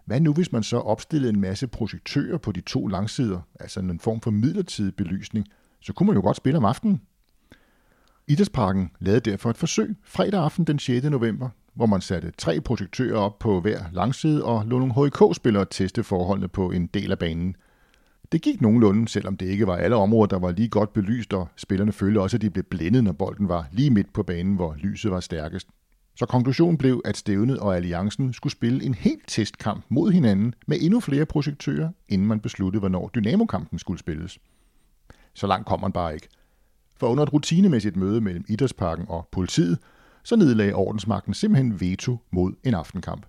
hvad 0.08 0.20
nu, 0.20 0.32
hvis 0.32 0.52
man 0.52 0.62
så 0.62 0.78
opstillede 0.78 1.32
en 1.32 1.40
masse 1.40 1.66
projektører 1.66 2.38
på 2.38 2.52
de 2.52 2.60
to 2.60 2.86
langsider, 2.86 3.40
altså 3.60 3.80
en 3.80 4.00
form 4.00 4.20
for 4.20 4.30
midlertidig 4.30 4.94
belysning, 4.94 5.46
så 5.80 5.92
kunne 5.92 6.06
man 6.06 6.16
jo 6.16 6.22
godt 6.22 6.36
spille 6.36 6.56
om 6.56 6.64
aftenen. 6.64 7.00
Idrætsparken 8.26 8.90
lavede 9.00 9.30
derfor 9.30 9.50
et 9.50 9.56
forsøg 9.56 9.96
fredag 10.02 10.44
aften 10.44 10.64
den 10.64 10.78
6. 10.78 11.04
november, 11.04 11.48
hvor 11.74 11.86
man 11.86 12.00
satte 12.00 12.32
tre 12.38 12.60
projektører 12.60 13.18
op 13.18 13.38
på 13.38 13.60
hver 13.60 13.78
langside 13.92 14.44
og 14.44 14.66
lå 14.66 14.78
nogle 14.78 14.94
HK-spillere 14.94 15.66
teste 15.70 16.04
forholdene 16.04 16.48
på 16.48 16.70
en 16.70 16.86
del 16.86 17.10
af 17.10 17.18
banen. 17.18 17.56
Det 18.32 18.42
gik 18.42 18.60
nogenlunde, 18.60 19.08
selvom 19.08 19.36
det 19.36 19.46
ikke 19.46 19.66
var 19.66 19.76
alle 19.76 19.96
områder, 19.96 20.26
der 20.26 20.38
var 20.38 20.52
lige 20.52 20.68
godt 20.68 20.92
belyst, 20.92 21.32
og 21.32 21.48
spillerne 21.56 21.92
følte 21.92 22.20
også, 22.20 22.36
at 22.36 22.40
de 22.40 22.50
blev 22.50 22.64
blændet, 22.64 23.04
når 23.04 23.12
bolden 23.12 23.48
var 23.48 23.68
lige 23.72 23.90
midt 23.90 24.12
på 24.12 24.22
banen, 24.22 24.56
hvor 24.56 24.74
lyset 24.78 25.10
var 25.10 25.20
stærkest. 25.20 25.68
Så 26.18 26.26
konklusionen 26.26 26.78
blev, 26.78 27.00
at 27.04 27.16
Stævnet 27.16 27.58
og 27.58 27.76
Alliancen 27.76 28.32
skulle 28.32 28.52
spille 28.52 28.84
en 28.84 28.94
helt 28.94 29.22
testkamp 29.26 29.84
mod 29.88 30.12
hinanden 30.12 30.54
med 30.66 30.78
endnu 30.80 31.00
flere 31.00 31.26
projektører, 31.26 31.90
inden 32.08 32.28
man 32.28 32.40
besluttede, 32.40 32.80
hvornår 32.80 33.10
Dynamo-kampen 33.14 33.78
skulle 33.78 33.98
spilles. 33.98 34.38
Så 35.34 35.46
langt 35.46 35.66
kom 35.66 35.80
man 35.80 35.92
bare 35.92 36.14
ikke. 36.14 36.28
For 36.96 37.06
under 37.06 37.22
et 37.22 37.32
rutinemæssigt 37.32 37.96
møde 37.96 38.20
mellem 38.20 38.44
Idrætsparken 38.48 39.04
og 39.08 39.28
politiet, 39.32 39.78
så 40.22 40.36
nedlagde 40.36 40.74
ordensmagten 40.74 41.34
simpelthen 41.34 41.80
veto 41.80 42.16
mod 42.30 42.52
en 42.64 42.74
aftenkamp. 42.74 43.26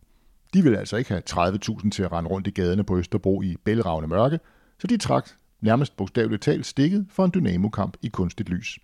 De 0.53 0.63
ville 0.63 0.79
altså 0.79 0.97
ikke 0.97 1.09
have 1.09 1.23
30.000 1.29 1.89
til 1.89 2.03
at 2.03 2.11
rende 2.11 2.29
rundt 2.29 2.47
i 2.47 2.51
gaderne 2.51 2.83
på 2.83 2.97
Østerbro 2.97 3.41
i 3.41 3.55
bælragende 3.63 4.07
mørke, 4.07 4.39
så 4.79 4.87
de 4.87 4.97
trak 4.97 5.29
nærmest 5.61 5.97
bogstaveligt 5.97 6.41
talt 6.43 6.65
stikket 6.65 7.05
for 7.09 7.25
en 7.25 7.31
Dynamo-kamp 7.33 7.97
i 8.01 8.07
kunstigt 8.07 8.49
lys. 8.49 8.79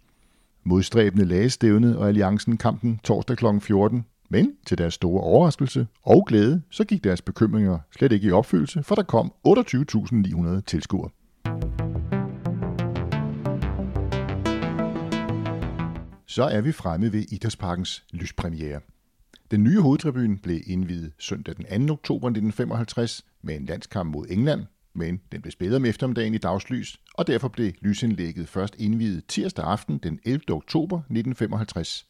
Modstræbende 0.68 1.26
lagde 1.26 1.50
stævnet 1.50 1.98
og 1.98 2.08
alliancen 2.08 2.58
kampen 2.58 3.00
torsdag 3.04 3.38
kl. 3.38 3.46
14, 3.60 4.06
men 4.30 4.54
til 4.66 4.78
deres 4.78 4.94
store 4.94 5.22
overraskelse 5.22 5.88
og 6.04 6.26
glæde, 6.28 6.62
så 6.70 6.84
gik 6.84 7.04
deres 7.04 7.22
bekymringer 7.22 7.80
slet 7.98 8.12
ikke 8.12 8.28
i 8.28 8.32
opfyldelse, 8.32 8.84
for 8.84 8.96
der 8.96 9.04
kom 9.04 9.34
28.900 9.48 10.62
tilskuere. 10.62 11.10
Så 16.28 16.44
er 16.44 16.62
vi 16.62 16.72
fremme 16.72 17.14
ved 17.14 17.26
Idrætsparkens 17.32 18.06
lyspremiere. 18.12 18.80
Den 19.52 19.64
nye 19.64 19.82
hovedtribune 19.82 20.38
blev 20.38 20.60
indvidet 20.68 21.12
søndag 21.20 21.56
den 21.56 21.88
2. 21.88 21.94
oktober 21.94 22.28
1955 22.28 23.26
med 23.42 23.56
en 23.56 23.66
landskamp 23.66 24.12
mod 24.12 24.26
England, 24.30 24.66
men 24.96 25.22
den 25.32 25.42
blev 25.42 25.52
spillet 25.52 25.76
om 25.76 25.86
eftermiddagen 25.86 26.34
i 26.34 26.38
dagslys, 26.38 27.00
og 27.14 27.28
derfor 27.28 27.48
blev 27.48 27.74
lysindlægget 27.82 28.50
først 28.50 28.76
indviet 28.80 29.24
tirsdag 29.28 29.66
aften 29.66 29.98
den 29.98 30.20
11. 30.26 30.42
oktober 30.50 30.98
1955. 30.98 32.08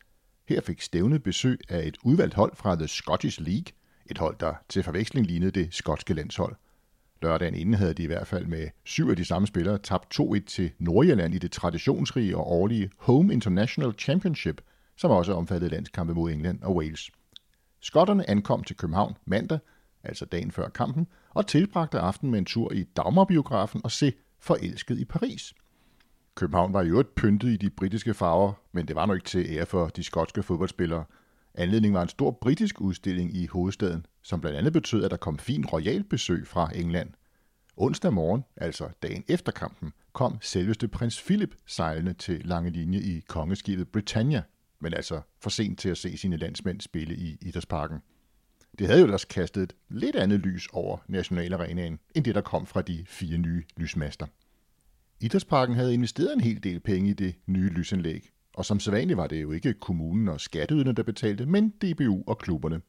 Her 0.48 0.62
fik 0.62 0.82
stævnet 0.82 1.24
besøg 1.24 1.60
af 1.70 1.88
et 1.88 1.98
udvalgt 2.04 2.34
hold 2.34 2.56
fra 2.56 2.76
The 2.76 2.88
Scottish 2.88 3.42
League, 3.42 3.66
et 4.10 4.18
hold, 4.18 4.38
der 4.40 4.54
til 4.70 4.84
forveksling 4.84 5.28
lignede 5.28 5.52
det 5.52 5.74
skotske 5.74 6.14
landshold. 6.14 6.56
Lørdagen 7.22 7.56
inden 7.56 7.76
havde 7.76 7.94
de 7.94 8.04
i 8.04 8.08
hvert 8.08 8.28
fald 8.28 8.46
med 8.46 8.68
syv 8.84 9.10
af 9.10 9.16
de 9.16 9.26
samme 9.26 9.48
spillere 9.48 9.78
tabt 9.78 10.20
2-1 10.20 10.40
til 10.48 10.72
Nordjylland 10.80 11.36
i 11.36 11.38
det 11.38 11.52
traditionsrige 11.52 12.38
og 12.38 12.52
årlige 12.52 12.90
Home 12.98 13.34
International 13.34 13.94
Championship, 14.00 14.62
som 14.98 15.12
også 15.12 15.34
omfattede 15.34 15.72
landskampe 15.72 16.14
mod 16.14 16.32
England 16.32 16.62
og 16.62 16.76
Wales. 16.76 17.12
Skotterne 17.80 18.30
ankom 18.30 18.64
til 18.64 18.78
København 18.78 19.18
mandag, 19.26 19.60
altså 20.04 20.26
dagen 20.26 20.52
før 20.52 20.70
kampen, 20.70 21.08
og 21.36 21.48
tilbragte 21.48 22.00
aften 22.00 22.32
med 22.32 22.40
en 22.40 22.46
tur 22.46 22.74
i 22.74 22.84
Dagmarbiografen 22.84 23.82
og 23.84 23.92
se 23.92 24.14
Forelsket 24.40 25.00
i 25.00 25.06
Paris. 25.06 25.54
København 26.36 26.74
var 26.74 26.82
i 26.82 26.88
øvrigt 26.88 27.16
pyntet 27.16 27.50
i 27.50 27.58
de 27.58 27.70
britiske 27.70 28.14
farver, 28.14 28.54
men 28.72 28.88
det 28.88 28.96
var 28.96 29.06
nok 29.06 29.18
ikke 29.18 29.28
til 29.28 29.46
ære 29.50 29.66
for 29.66 29.88
de 29.88 30.04
skotske 30.04 30.44
fodboldspillere. 30.44 31.06
Anledningen 31.56 31.96
var 31.96 32.02
en 32.02 32.10
stor 32.10 32.32
britisk 32.32 32.82
udstilling 32.82 33.36
i 33.36 33.48
hovedstaden, 33.48 34.06
som 34.22 34.42
blandt 34.42 34.58
andet 34.58 34.74
betød, 34.74 35.04
at 35.04 35.12
der 35.12 35.18
kom 35.18 35.38
fin 35.38 35.66
royal 35.66 36.04
besøg 36.04 36.48
fra 36.48 36.70
England. 36.76 37.10
Onsdag 37.78 38.14
morgen, 38.14 38.44
altså 38.58 38.90
dagen 39.04 39.24
efter 39.28 39.52
kampen, 39.52 39.94
kom 40.14 40.38
selveste 40.42 40.88
prins 40.88 41.24
Philip 41.24 41.56
sejlende 41.66 42.14
til 42.14 42.42
lange 42.46 42.70
linje 42.70 43.00
i 43.00 43.20
kongeskibet 43.28 43.88
Britannia, 43.88 44.42
men 44.80 44.94
altså 44.94 45.22
for 45.42 45.50
sent 45.50 45.80
til 45.80 45.90
at 45.90 45.98
se 45.98 46.18
sine 46.18 46.38
landsmænd 46.38 46.82
spille 46.82 47.16
i 47.16 47.38
Idrætsparken. 47.42 48.00
Det 48.80 48.88
havde 48.88 49.00
jo 49.00 49.06
ellers 49.06 49.26
kastet 49.26 49.64
et 49.64 49.76
lidt 49.90 50.16
andet 50.16 50.40
lys 50.40 50.68
over 50.74 50.98
nationalarenaen, 51.08 52.00
end 52.16 52.26
det 52.26 52.36
der 52.36 52.42
kom 52.42 52.66
fra 52.66 52.82
de 52.82 53.04
fire 53.08 53.38
nye 53.38 53.64
lysmaster. 53.78 54.26
Idrætsparken 55.22 55.76
havde 55.76 55.94
investeret 55.94 56.34
en 56.34 56.42
hel 56.42 56.64
del 56.64 56.80
penge 56.80 57.10
i 57.10 57.14
det 57.14 57.36
nye 57.48 57.70
lysanlæg, 57.70 58.30
og 58.54 58.66
som 58.66 58.80
sædvanligt 58.80 59.18
var 59.18 59.28
det 59.28 59.42
jo 59.42 59.52
ikke 59.52 59.74
kommunen 59.74 60.28
og 60.28 60.42
skatteyderne, 60.42 60.94
der 60.94 61.04
betalte, 61.04 61.46
men 61.46 61.70
DBU 61.70 62.24
og 62.28 62.38
klubberne. 62.38 62.82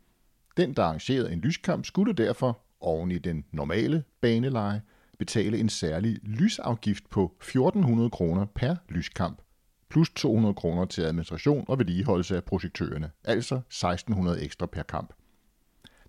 Den, 0.56 0.74
der 0.74 0.82
arrangerede 0.82 1.32
en 1.32 1.40
lyskamp, 1.40 1.84
skulle 1.84 2.12
derfor, 2.12 2.60
oven 2.80 3.10
i 3.10 3.18
den 3.18 3.44
normale 3.52 4.04
baneleje, 4.20 4.82
betale 5.18 5.58
en 5.58 5.68
særlig 5.68 6.18
lysafgift 6.22 7.10
på 7.10 7.36
1400 7.40 8.10
kroner 8.10 8.44
per 8.44 8.76
lyskamp, 8.88 9.42
plus 9.90 10.10
200 10.10 10.54
kroner 10.54 10.84
til 10.84 11.02
administration 11.02 11.64
og 11.68 11.78
vedligeholdelse 11.78 12.36
af 12.36 12.44
projektørerne, 12.44 13.10
altså 13.24 13.54
1600 13.54 14.44
ekstra 14.44 14.66
per 14.66 14.82
kamp. 14.82 15.12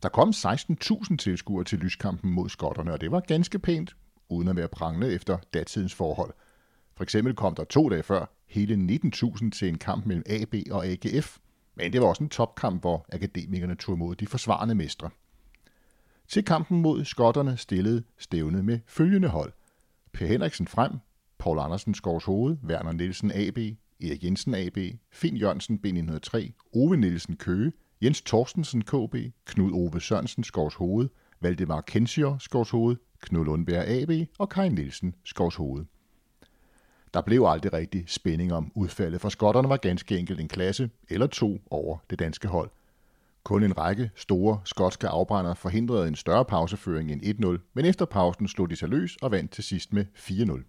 Der 0.04 0.10
kom 0.10 0.30
16.000 0.30 1.18
tilskuere 1.18 1.64
til 1.64 1.80
lyskampen 1.80 2.32
mod 2.32 2.50
skotterne, 2.50 2.94
og 2.94 3.02
det 3.02 3.12
var 3.12 3.20
ganske 3.20 3.60
pænt, 3.60 3.96
uden 4.30 4.48
at 4.48 4.56
være 4.56 4.68
prangende 4.68 5.14
efter 5.14 5.38
datidens 5.54 5.94
forhold. 5.94 6.34
For 6.96 7.04
eksempel 7.04 7.36
kom 7.36 7.56
der 7.56 7.64
to 7.64 7.90
dage 7.90 8.04
før 8.04 8.26
hele 8.48 9.00
19.000 9.06 9.50
til 9.50 9.68
en 9.68 9.78
kamp 9.78 10.06
mellem 10.06 10.24
AB 10.30 10.56
og 10.72 10.86
AGF, 10.88 11.38
men 11.76 11.94
det 11.94 12.02
var 12.02 12.08
også 12.08 12.24
en 12.24 12.30
topkamp, 12.30 12.82
hvor 12.82 13.06
akademikerne 13.14 13.76
tog 13.76 13.96
imod 13.96 14.16
de 14.16 14.28
forsvarende 14.28 14.76
mestre. 14.76 15.10
Til 16.28 16.46
kampen 16.46 16.82
mod 16.82 17.06
skotterne 17.06 17.58
stillede 17.58 18.04
stævnet 18.18 18.66
med 18.66 18.80
følgende 18.88 19.28
hold. 19.28 19.54
Per 20.14 20.28
Henriksen 20.28 20.68
frem, 20.68 20.92
Paul 21.38 21.60
Andersen 21.60 21.94
Skovs 21.94 22.26
Hoved, 22.26 22.58
Werner 22.64 22.92
Nielsen 22.92 23.32
AB, 23.32 23.58
Erik 24.02 24.24
Jensen 24.24 24.56
AB, 24.56 24.78
Finn 25.12 25.38
Jørgensen 25.38 25.80
B903, 25.86 26.52
Ove 26.74 26.98
Nielsen 26.98 27.36
Køge, 27.36 27.72
Jens 28.02 28.22
Torstensen 28.22 28.82
KB, 28.82 29.16
Knud 29.46 29.72
Ove 29.72 30.02
Sørensen 30.02 30.44
Skovs 30.44 30.76
Hoved, 30.76 31.10
Valdemar 31.42 31.82
Kensier 31.82 32.38
Skovs 32.40 32.70
Hoved, 32.70 32.96
Knud 33.22 33.46
Lundberg 33.46 33.88
AB 33.88 34.28
og 34.40 34.50
Kai 34.50 34.70
Nielsen 34.70 35.16
Skovs 35.24 35.56
Hoved. 35.56 35.86
Der 37.14 37.22
blev 37.22 37.46
aldrig 37.48 37.74
rigtig 37.74 38.04
spænding 38.08 38.54
om 38.54 38.72
udfaldet, 38.76 39.22
for 39.22 39.30
skotterne 39.30 39.70
var 39.70 39.78
ganske 39.78 40.18
enkelt 40.18 40.40
en 40.40 40.48
klasse 40.48 40.90
eller 41.10 41.28
to 41.28 41.62
over 41.70 41.98
det 42.10 42.20
danske 42.20 42.48
hold. 42.48 42.70
Kun 43.44 43.64
en 43.64 43.78
række 43.78 44.12
store 44.16 44.62
skotske 44.64 45.08
afbrændere 45.08 45.56
forhindrede 45.56 46.08
en 46.08 46.16
større 46.16 46.46
pauseføring 46.46 47.12
end 47.12 47.60
1-0, 47.60 47.72
men 47.74 47.86
efter 47.86 48.06
pausen 48.06 48.48
slog 48.48 48.70
de 48.70 48.76
sig 48.76 48.90
løs 48.90 49.18
og 49.22 49.32
vandt 49.32 49.52
til 49.52 49.64
sidst 49.64 49.94
med 49.94 50.06
4-0. 50.16 50.64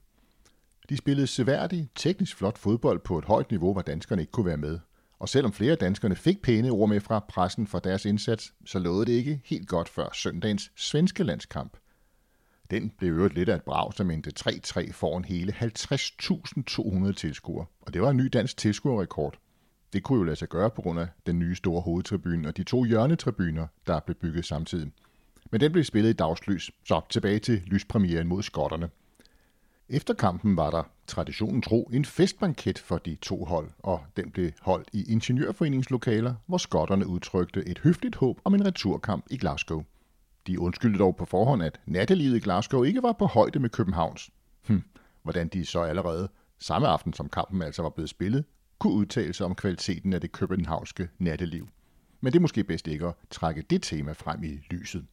De 0.88 0.96
spillede 0.96 1.26
seværdig, 1.26 1.88
teknisk 1.94 2.36
flot 2.36 2.58
fodbold 2.58 2.98
på 2.98 3.18
et 3.18 3.24
højt 3.24 3.50
niveau, 3.50 3.72
hvor 3.72 3.82
danskerne 3.82 4.22
ikke 4.22 4.32
kunne 4.32 4.46
være 4.46 4.56
med. 4.56 4.78
Og 5.18 5.28
selvom 5.28 5.52
flere 5.52 5.72
af 5.72 5.78
danskerne 5.78 6.16
fik 6.16 6.42
pæne 6.42 6.70
ord 6.70 6.88
med 6.88 7.00
fra 7.00 7.18
pressen 7.28 7.66
for 7.66 7.78
deres 7.78 8.04
indsats, 8.04 8.52
så 8.66 8.78
lovede 8.78 9.06
det 9.06 9.12
ikke 9.12 9.40
helt 9.44 9.68
godt 9.68 9.88
før 9.88 10.08
søndagens 10.14 10.72
svenske 10.76 11.22
landskamp. 11.22 11.76
Den 12.70 12.92
blev 12.98 13.12
øvrigt 13.12 13.34
lidt 13.34 13.48
af 13.48 13.54
et 13.54 13.62
brag, 13.62 13.94
som 13.94 14.10
endte 14.10 14.32
3-3 14.40 14.92
foran 14.92 15.24
hele 15.24 15.52
50.200 15.52 17.12
tilskuere. 17.12 17.66
Og 17.80 17.94
det 17.94 18.02
var 18.02 18.10
en 18.10 18.16
ny 18.16 18.28
dansk 18.32 18.56
tilskuerrekord. 18.56 19.38
Det 19.92 20.02
kunne 20.02 20.18
jo 20.18 20.24
lade 20.24 20.36
sig 20.36 20.48
gøre 20.48 20.70
på 20.70 20.82
grund 20.82 21.00
af 21.00 21.08
den 21.26 21.38
nye 21.38 21.54
store 21.54 21.80
hovedtribune 21.80 22.48
og 22.48 22.56
de 22.56 22.62
to 22.62 22.84
hjørnetribuner, 22.84 23.66
der 23.86 24.00
blev 24.00 24.16
bygget 24.16 24.44
samtidig. 24.44 24.92
Men 25.50 25.60
den 25.60 25.72
blev 25.72 25.84
spillet 25.84 26.10
i 26.10 26.12
dagslys, 26.12 26.70
så 26.84 27.00
tilbage 27.10 27.38
til 27.38 27.62
lyspremieren 27.66 28.28
mod 28.28 28.42
skotterne. 28.42 28.90
Efter 29.90 30.14
kampen 30.14 30.56
var 30.56 30.70
der 30.70 30.82
traditionen 31.06 31.62
tro 31.62 31.90
en 31.92 32.04
festbanket 32.04 32.78
for 32.78 32.98
de 32.98 33.14
to 33.14 33.44
hold, 33.44 33.70
og 33.78 34.04
den 34.16 34.30
blev 34.30 34.50
holdt 34.60 34.88
i 34.92 35.12
Ingeniørforeningslokaler, 35.12 36.34
hvor 36.46 36.58
skotterne 36.58 37.06
udtrykte 37.06 37.68
et 37.68 37.78
høfligt 37.78 38.16
håb 38.16 38.40
om 38.44 38.54
en 38.54 38.66
returkamp 38.66 39.26
i 39.30 39.36
Glasgow. 39.36 39.84
De 40.46 40.60
undskyldte 40.60 40.98
dog 40.98 41.16
på 41.16 41.24
forhånd, 41.24 41.62
at 41.62 41.80
nattelivet 41.86 42.36
i 42.36 42.40
Glasgow 42.40 42.82
ikke 42.82 43.02
var 43.02 43.12
på 43.12 43.26
højde 43.26 43.58
med 43.58 43.70
Københavns. 43.70 44.30
Hm, 44.66 44.82
hvordan 45.22 45.48
de 45.48 45.66
så 45.66 45.80
allerede, 45.80 46.28
samme 46.58 46.88
aften 46.88 47.12
som 47.12 47.28
kampen 47.28 47.62
altså 47.62 47.82
var 47.82 47.90
blevet 47.90 48.10
spillet, 48.10 48.44
kunne 48.78 48.92
udtale 48.92 49.32
sig 49.32 49.46
om 49.46 49.54
kvaliteten 49.54 50.12
af 50.12 50.20
det 50.20 50.32
københavnske 50.32 51.08
natteliv. 51.18 51.68
Men 52.20 52.32
det 52.32 52.38
er 52.38 52.42
måske 52.42 52.64
bedst 52.64 52.86
ikke 52.86 53.06
at 53.06 53.14
trække 53.30 53.62
det 53.62 53.82
tema 53.82 54.12
frem 54.12 54.42
i 54.42 54.58
lyset. 54.70 55.06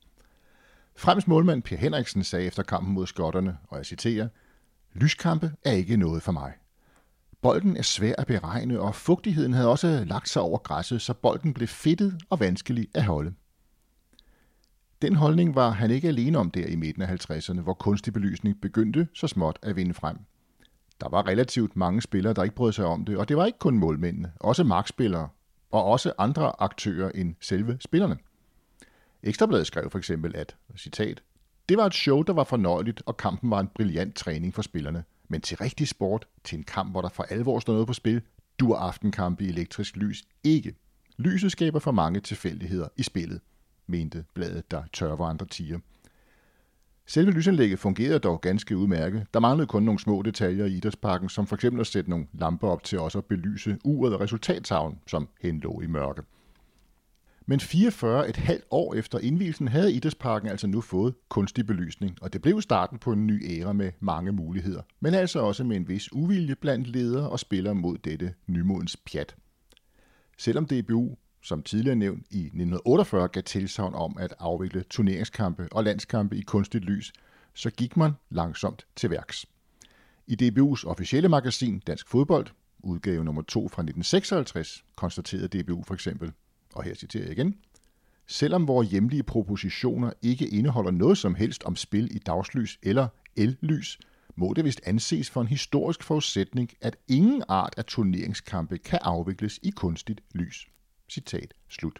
Frems 0.95 1.27
målmand 1.27 1.63
Per 1.63 1.77
Henriksen 1.77 2.23
sagde 2.23 2.45
efter 2.45 2.63
kampen 2.63 2.93
mod 2.93 3.07
skotterne, 3.07 3.57
og 3.67 3.77
jeg 3.77 3.85
citerer, 3.85 4.27
Lyskampe 4.95 5.51
er 5.65 5.71
ikke 5.71 5.97
noget 5.97 6.23
for 6.23 6.31
mig. 6.31 6.53
Bolden 7.41 7.77
er 7.77 7.81
svær 7.81 8.13
at 8.17 8.27
beregne, 8.27 8.79
og 8.79 8.95
fugtigheden 8.95 9.53
havde 9.53 9.69
også 9.69 10.03
lagt 10.07 10.29
sig 10.29 10.41
over 10.41 10.57
græsset, 10.57 11.01
så 11.01 11.13
bolden 11.13 11.53
blev 11.53 11.67
fedtet 11.67 12.21
og 12.29 12.39
vanskelig 12.39 12.87
at 12.93 13.03
holde. 13.03 13.33
Den 15.01 15.15
holdning 15.15 15.55
var 15.55 15.69
han 15.69 15.91
ikke 15.91 16.07
alene 16.07 16.37
om 16.37 16.51
der 16.51 16.65
i 16.65 16.75
midten 16.75 17.01
af 17.01 17.31
50'erne, 17.31 17.61
hvor 17.61 17.73
kunstig 17.73 18.13
belysning 18.13 18.61
begyndte 18.61 19.07
så 19.13 19.27
småt 19.27 19.59
at 19.61 19.75
vinde 19.75 19.93
frem. 19.93 20.17
Der 21.01 21.09
var 21.09 21.27
relativt 21.27 21.75
mange 21.75 22.01
spillere, 22.01 22.33
der 22.33 22.43
ikke 22.43 22.55
brød 22.55 22.71
sig 22.71 22.85
om 22.85 23.05
det, 23.05 23.17
og 23.17 23.29
det 23.29 23.37
var 23.37 23.45
ikke 23.45 23.59
kun 23.59 23.77
målmændene, 23.77 24.31
også 24.39 24.63
markspillere 24.63 25.29
og 25.71 25.83
også 25.83 26.13
andre 26.17 26.61
aktører 26.61 27.11
end 27.15 27.35
selve 27.41 27.77
spillerne. 27.79 28.17
Ekstrabladet 29.23 29.67
skrev 29.67 29.89
for 29.89 29.97
eksempel, 29.97 30.35
at, 30.35 30.55
citat, 30.77 31.23
det 31.69 31.77
var 31.77 31.85
et 31.85 31.93
show, 31.93 32.21
der 32.21 32.33
var 32.33 32.43
fornøjeligt, 32.43 33.03
og 33.05 33.17
kampen 33.17 33.51
var 33.51 33.59
en 33.59 33.69
brilliant 33.75 34.15
træning 34.15 34.53
for 34.53 34.61
spillerne. 34.61 35.03
Men 35.27 35.41
til 35.41 35.57
rigtig 35.57 35.87
sport, 35.87 36.27
til 36.43 36.57
en 36.57 36.63
kamp, 36.63 36.91
hvor 36.91 37.01
der 37.01 37.09
for 37.09 37.23
alvor 37.23 37.59
står 37.59 37.73
noget 37.73 37.87
på 37.87 37.93
spil, 37.93 38.21
dur 38.59 38.77
aftenkampe 38.77 39.43
i 39.43 39.49
elektrisk 39.49 39.97
lys 39.97 40.23
ikke. 40.43 40.75
Lyset 41.17 41.51
skaber 41.51 41.79
for 41.79 41.91
mange 41.91 42.19
tilfældigheder 42.19 42.87
i 42.97 43.03
spillet, 43.03 43.41
mente 43.87 44.25
bladet, 44.33 44.71
der 44.71 44.83
tør 44.93 45.15
var 45.15 45.25
andre 45.25 45.45
tiger. 45.45 45.79
Selve 47.07 47.31
lysanlægget 47.31 47.79
fungerede 47.79 48.19
dog 48.19 48.41
ganske 48.41 48.77
udmærket. 48.77 49.27
Der 49.33 49.39
manglede 49.39 49.67
kun 49.67 49.83
nogle 49.83 49.99
små 49.99 50.21
detaljer 50.21 50.65
i 50.65 50.73
idrætsparken, 50.73 51.29
som 51.29 51.47
for 51.47 51.55
eksempel 51.55 51.81
at 51.81 51.87
sætte 51.87 52.09
nogle 52.09 52.27
lamper 52.33 52.67
op 52.67 52.83
til 52.83 52.99
også 52.99 53.17
at 53.17 53.25
belyse 53.25 53.77
uret 53.83 54.13
og 54.13 54.21
resultattavlen, 54.21 54.99
som 55.07 55.27
henlå 55.41 55.81
i 55.81 55.87
mørke. 55.87 56.21
Men 57.47 57.59
44 57.59 58.29
et 58.29 58.37
halvt 58.37 58.65
år 58.71 58.95
efter 58.95 59.19
indvielsen 59.19 59.67
havde 59.67 59.93
idrætsparken 59.93 60.49
altså 60.49 60.67
nu 60.67 60.81
fået 60.81 61.15
kunstig 61.29 61.65
belysning, 61.65 62.17
og 62.21 62.33
det 62.33 62.41
blev 62.41 62.61
starten 62.61 62.97
på 62.97 63.11
en 63.11 63.27
ny 63.27 63.59
æra 63.59 63.73
med 63.73 63.91
mange 63.99 64.31
muligheder, 64.31 64.81
men 64.99 65.13
altså 65.13 65.39
også 65.39 65.63
med 65.63 65.75
en 65.75 65.87
vis 65.87 66.13
uvilje 66.13 66.55
blandt 66.55 66.87
ledere 66.87 67.29
og 67.29 67.39
spillere 67.39 67.75
mod 67.75 67.97
dette 67.97 68.33
nymodens 68.47 68.97
pjat. 68.97 69.35
Selvom 70.37 70.65
DBU, 70.65 71.15
som 71.41 71.63
tidligere 71.63 71.95
nævnt, 71.95 72.25
i 72.31 72.39
1948 72.39 73.27
gav 73.27 73.43
tilsavn 73.43 73.93
om 73.95 74.17
at 74.19 74.33
afvikle 74.39 74.83
turneringskampe 74.89 75.67
og 75.71 75.83
landskampe 75.83 76.37
i 76.37 76.41
kunstigt 76.41 76.85
lys, 76.85 77.13
så 77.53 77.69
gik 77.69 77.97
man 77.97 78.11
langsomt 78.29 78.85
til 78.95 79.09
værks. 79.09 79.45
I 80.27 80.37
DBU's 80.41 80.87
officielle 80.87 81.29
magasin 81.29 81.79
Dansk 81.79 82.09
Fodbold, 82.09 82.47
udgave 82.79 83.23
nummer 83.23 83.41
2 83.41 83.59
fra 83.59 83.81
1956, 83.81 84.83
konstaterede 84.95 85.63
DBU 85.63 85.83
for 85.83 85.93
eksempel, 85.93 86.31
og 86.75 86.83
her 86.83 86.95
citerer 86.95 87.23
jeg 87.23 87.31
igen, 87.31 87.55
Selvom 88.27 88.67
vores 88.67 88.89
hjemlige 88.89 89.23
propositioner 89.23 90.13
ikke 90.21 90.47
indeholder 90.47 90.91
noget 90.91 91.17
som 91.17 91.35
helst 91.35 91.63
om 91.63 91.75
spil 91.75 92.15
i 92.15 92.19
dagslys 92.19 92.79
eller 92.83 93.07
ellys, 93.35 93.99
må 94.35 94.53
det 94.53 94.65
vist 94.65 94.81
anses 94.85 95.29
for 95.29 95.41
en 95.41 95.47
historisk 95.47 96.03
forudsætning, 96.03 96.69
at 96.81 96.97
ingen 97.07 97.43
art 97.47 97.73
af 97.77 97.85
turneringskampe 97.85 98.77
kan 98.77 98.99
afvikles 99.01 99.59
i 99.63 99.69
kunstigt 99.69 100.21
lys. 100.33 100.67
Citat 101.09 101.53
slut. 101.69 101.99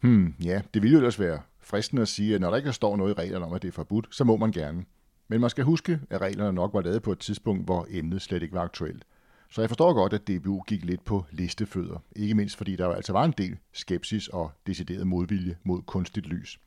Hmm, 0.00 0.34
ja, 0.44 0.62
det 0.74 0.82
ville 0.82 0.92
jo 0.92 0.98
ellers 0.98 1.20
være 1.20 1.42
fristende 1.60 2.02
at 2.02 2.08
sige, 2.08 2.34
at 2.34 2.40
når 2.40 2.50
der 2.50 2.56
ikke 2.56 2.72
står 2.72 2.96
noget 2.96 3.10
i 3.10 3.14
reglerne 3.14 3.44
om, 3.44 3.52
at 3.52 3.62
det 3.62 3.68
er 3.68 3.72
forbudt, 3.72 4.06
så 4.10 4.24
må 4.24 4.36
man 4.36 4.52
gerne. 4.52 4.84
Men 5.28 5.40
man 5.40 5.50
skal 5.50 5.64
huske, 5.64 6.00
at 6.10 6.20
reglerne 6.20 6.52
nok 6.52 6.74
var 6.74 6.80
lavet 6.80 7.02
på 7.02 7.12
et 7.12 7.18
tidspunkt, 7.18 7.64
hvor 7.64 7.86
emnet 7.90 8.22
slet 8.22 8.42
ikke 8.42 8.54
var 8.54 8.62
aktuelt. 8.62 9.04
Så 9.52 9.60
jeg 9.60 9.70
forstår 9.70 9.92
godt, 9.92 10.12
at 10.12 10.28
DBU 10.28 10.62
gik 10.66 10.84
lidt 10.84 11.04
på 11.04 11.24
listefødder. 11.30 11.98
Ikke 12.16 12.34
mindst 12.34 12.56
fordi 12.56 12.76
der 12.76 12.86
jo 12.86 12.92
altså 12.92 13.12
var 13.12 13.24
en 13.24 13.34
del 13.38 13.58
skepsis 13.72 14.28
og 14.28 14.52
decideret 14.66 15.06
modvilje 15.06 15.56
mod 15.64 15.82
kunstigt 15.82 16.26
lys. 16.26 16.60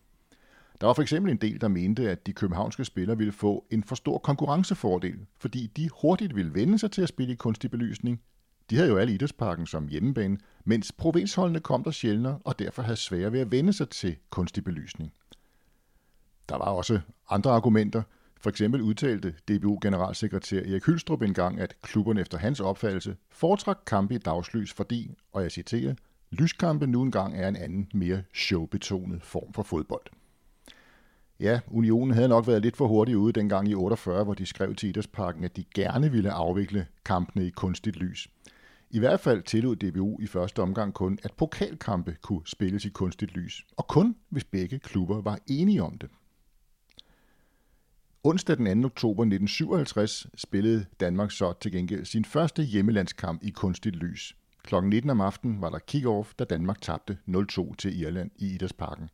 Der 0.81 0.87
var 0.87 0.93
for 0.93 1.01
eksempel 1.01 1.31
en 1.31 1.37
del, 1.37 1.61
der 1.61 1.67
mente, 1.67 2.11
at 2.11 2.27
de 2.27 2.33
københavnske 2.33 2.85
spillere 2.85 3.17
ville 3.17 3.33
få 3.33 3.65
en 3.71 3.83
for 3.83 3.95
stor 3.95 4.17
konkurrencefordel, 4.17 5.25
fordi 5.37 5.67
de 5.67 5.89
hurtigt 6.01 6.35
ville 6.35 6.53
vende 6.53 6.79
sig 6.79 6.91
til 6.91 7.01
at 7.01 7.09
spille 7.09 7.33
i 7.33 7.35
kunstig 7.35 7.71
belysning. 7.71 8.21
De 8.69 8.75
havde 8.75 8.89
jo 8.89 8.97
alle 8.97 9.13
idrætsparken 9.13 9.67
som 9.67 9.87
hjemmebane, 9.87 10.37
mens 10.65 10.91
provinsholdene 10.91 11.59
kom 11.59 11.83
der 11.83 11.91
sjældnere 11.91 12.39
og 12.43 12.59
derfor 12.59 12.81
havde 12.81 12.97
svære 12.97 13.31
ved 13.31 13.39
at 13.39 13.51
vende 13.51 13.73
sig 13.73 13.89
til 13.89 14.15
kunstig 14.29 14.63
belysning. 14.63 15.13
Der 16.49 16.55
var 16.55 16.65
også 16.65 16.99
andre 17.29 17.51
argumenter, 17.51 18.01
for 18.41 18.49
eksempel 18.49 18.81
udtalte 18.81 19.33
DBU-generalsekretær 19.47 20.59
Erik 20.59 20.85
Hylstrup 20.85 21.21
engang, 21.21 21.59
at 21.59 21.75
klubberne 21.81 22.21
efter 22.21 22.37
hans 22.37 22.59
opfattelse 22.59 23.15
foretrak 23.29 23.77
kampe 23.87 24.15
i 24.15 24.17
dagslys, 24.17 24.73
fordi, 24.73 25.11
og 25.33 25.43
jeg 25.43 25.51
citerer, 25.51 25.95
lyskampe 26.31 26.87
nu 26.87 27.01
engang 27.01 27.37
er 27.37 27.47
en 27.47 27.55
anden, 27.55 27.89
mere 27.93 28.23
showbetonet 28.33 29.23
form 29.23 29.53
for 29.53 29.63
fodbold. 29.63 30.05
Ja, 31.39 31.59
Unionen 31.67 32.13
havde 32.13 32.27
nok 32.27 32.47
været 32.47 32.61
lidt 32.61 32.77
for 32.77 32.87
hurtig 32.87 33.17
ude 33.17 33.33
dengang 33.33 33.67
i 33.69 33.75
48, 33.75 34.23
hvor 34.23 34.33
de 34.33 34.45
skrev 34.45 34.75
til 34.75 34.89
Idrætsparken, 34.89 35.43
at 35.43 35.57
de 35.57 35.63
gerne 35.75 36.11
ville 36.11 36.31
afvikle 36.31 36.87
kampene 37.05 37.47
i 37.47 37.49
kunstigt 37.49 37.95
lys. 37.95 38.27
I 38.89 38.99
hvert 38.99 39.19
fald 39.19 39.43
tillod 39.43 39.75
DBU 39.75 40.19
i 40.21 40.27
første 40.27 40.61
omgang 40.61 40.93
kun, 40.93 41.19
at 41.23 41.33
pokalkampe 41.33 42.17
kunne 42.21 42.41
spilles 42.45 42.85
i 42.85 42.89
kunstigt 42.89 43.33
lys, 43.33 43.65
og 43.77 43.87
kun 43.87 44.15
hvis 44.29 44.43
begge 44.43 44.79
klubber 44.79 45.21
var 45.21 45.39
enige 45.47 45.83
om 45.83 45.97
det. 45.97 46.09
Onsdag 48.27 48.57
den 48.57 48.81
2. 48.81 48.85
oktober 48.85 49.23
1957 49.23 50.27
spillede 50.35 50.85
Danmark 50.99 51.31
så 51.31 51.53
til 51.61 51.71
gengæld 51.71 52.05
sin 52.05 52.25
første 52.25 52.63
hjemmelandskamp 52.63 53.43
i 53.43 53.49
kunstigt 53.49 53.95
lys. 53.95 54.35
Klokken 54.63 54.89
19 54.89 55.09
om 55.09 55.21
aftenen 55.21 55.61
var 55.61 55.69
der 55.69 55.79
kick-off, 55.91 56.33
da 56.39 56.43
Danmark 56.43 56.81
tabte 56.81 57.17
0-2 57.27 57.75
til 57.75 58.01
Irland 58.01 58.31
i 58.35 58.53
Idrætsparken. 58.53 59.09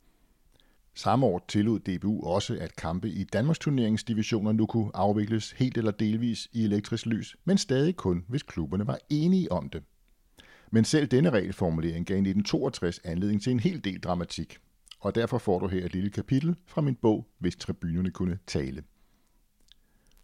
Samme 0.95 1.25
år 1.25 1.45
tillod 1.47 1.79
DBU 1.79 2.23
også, 2.23 2.57
at 2.61 2.75
kampe 2.75 3.09
i 3.09 3.23
Danmarks 3.23 3.59
turneringsdivisioner 3.59 4.51
nu 4.51 4.65
kunne 4.65 4.91
afvikles 4.93 5.51
helt 5.51 5.77
eller 5.77 5.91
delvis 5.91 6.47
i 6.53 6.63
elektrisk 6.63 7.05
lys, 7.05 7.35
men 7.45 7.57
stadig 7.57 7.95
kun, 7.95 8.25
hvis 8.27 8.43
klubberne 8.43 8.87
var 8.87 8.99
enige 9.09 9.51
om 9.51 9.69
det. 9.69 9.83
Men 10.71 10.85
selv 10.85 11.07
denne 11.07 11.29
regelformulering 11.29 12.05
gav 12.05 12.15
i 12.15 12.19
1962 12.19 12.99
anledning 13.03 13.41
til 13.41 13.51
en 13.51 13.59
hel 13.59 13.83
del 13.83 13.99
dramatik, 13.99 14.57
og 14.99 15.15
derfor 15.15 15.37
får 15.37 15.59
du 15.59 15.67
her 15.67 15.85
et 15.85 15.93
lille 15.93 16.09
kapitel 16.09 16.55
fra 16.67 16.81
min 16.81 16.95
bog, 16.95 17.27
hvis 17.39 17.55
tribunerne 17.55 18.11
kunne 18.11 18.39
tale. 18.47 18.83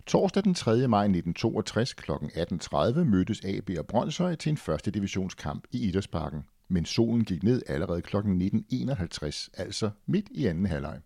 Torsdag 0.08 0.44
den 0.44 0.54
3. 0.54 0.88
maj 0.88 1.04
1962 1.04 1.94
kl. 1.94 2.12
18.30 2.12 3.04
mødtes 3.04 3.42
AB 3.46 3.70
og 3.80 3.88
Brøndshøj 3.88 4.36
til 4.36 4.50
en 4.50 4.58
første 4.58 4.92
divisionskamp 4.92 5.64
i 5.72 5.88
Idrætsparken 5.88 6.44
men 6.68 6.86
solen 6.86 7.26
gik 7.26 7.44
ned 7.44 7.62
allerede 7.68 8.02
kl. 8.02 8.18
19.51, 8.18 9.50
altså 9.54 9.90
midt 10.06 10.26
i 10.32 10.46
anden 10.46 10.66
halvleg. 10.66 11.00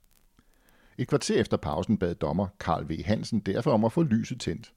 Et 0.98 1.08
kvarter 1.08 1.42
efter 1.42 1.58
pausen 1.58 1.98
bad 1.98 2.16
dommer 2.16 2.48
Karl 2.60 2.90
V. 2.90 3.04
Hansen 3.04 3.40
derfor 3.40 3.72
om 3.72 3.86
at 3.86 3.92
få 3.92 4.04
lyset 4.04 4.40
tændt. 4.40 4.74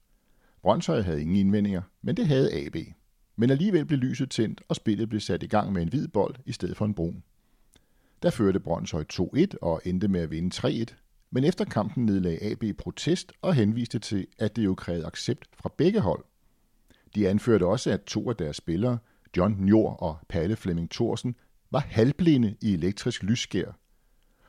Brøndshøj 0.61 1.01
havde 1.01 1.21
ingen 1.21 1.35
indvendinger, 1.35 1.81
men 2.01 2.17
det 2.17 2.27
havde 2.27 2.65
AB. 2.65 2.75
Men 3.35 3.49
alligevel 3.49 3.85
blev 3.85 3.99
lyset 3.99 4.29
tændt, 4.29 4.61
og 4.69 4.75
spillet 4.75 5.09
blev 5.09 5.21
sat 5.21 5.43
i 5.43 5.47
gang 5.47 5.73
med 5.73 5.81
en 5.81 5.89
hvid 5.89 6.07
bold 6.07 6.35
i 6.45 6.51
stedet 6.51 6.77
for 6.77 6.85
en 6.85 6.93
brun. 6.93 7.23
Der 8.23 8.29
førte 8.29 8.59
Brøndshøj 8.59 9.03
2-1 9.13 9.45
og 9.61 9.81
endte 9.85 10.07
med 10.07 10.21
at 10.21 10.31
vinde 10.31 10.55
3-1, 10.55 11.04
men 11.35 11.43
efter 11.43 11.65
kampen 11.65 12.05
nedlagde 12.05 12.43
AB 12.43 12.77
protest 12.77 13.31
og 13.41 13.53
henviste 13.53 13.99
til, 13.99 14.27
at 14.39 14.55
det 14.55 14.65
jo 14.65 14.75
krævede 14.75 15.05
accept 15.05 15.49
fra 15.53 15.71
begge 15.77 15.99
hold. 15.99 16.25
De 17.15 17.29
anførte 17.29 17.65
også, 17.65 17.91
at 17.91 18.03
to 18.03 18.29
af 18.29 18.35
deres 18.35 18.55
spillere, 18.55 18.97
John 19.37 19.55
Njord 19.59 19.97
og 19.99 20.17
Palle 20.29 20.55
Flemming 20.55 20.91
Thorsen 20.91 21.35
var 21.71 21.79
halvblinde 21.79 22.55
i 22.61 22.73
elektrisk 22.73 23.23
lysskær. 23.23 23.71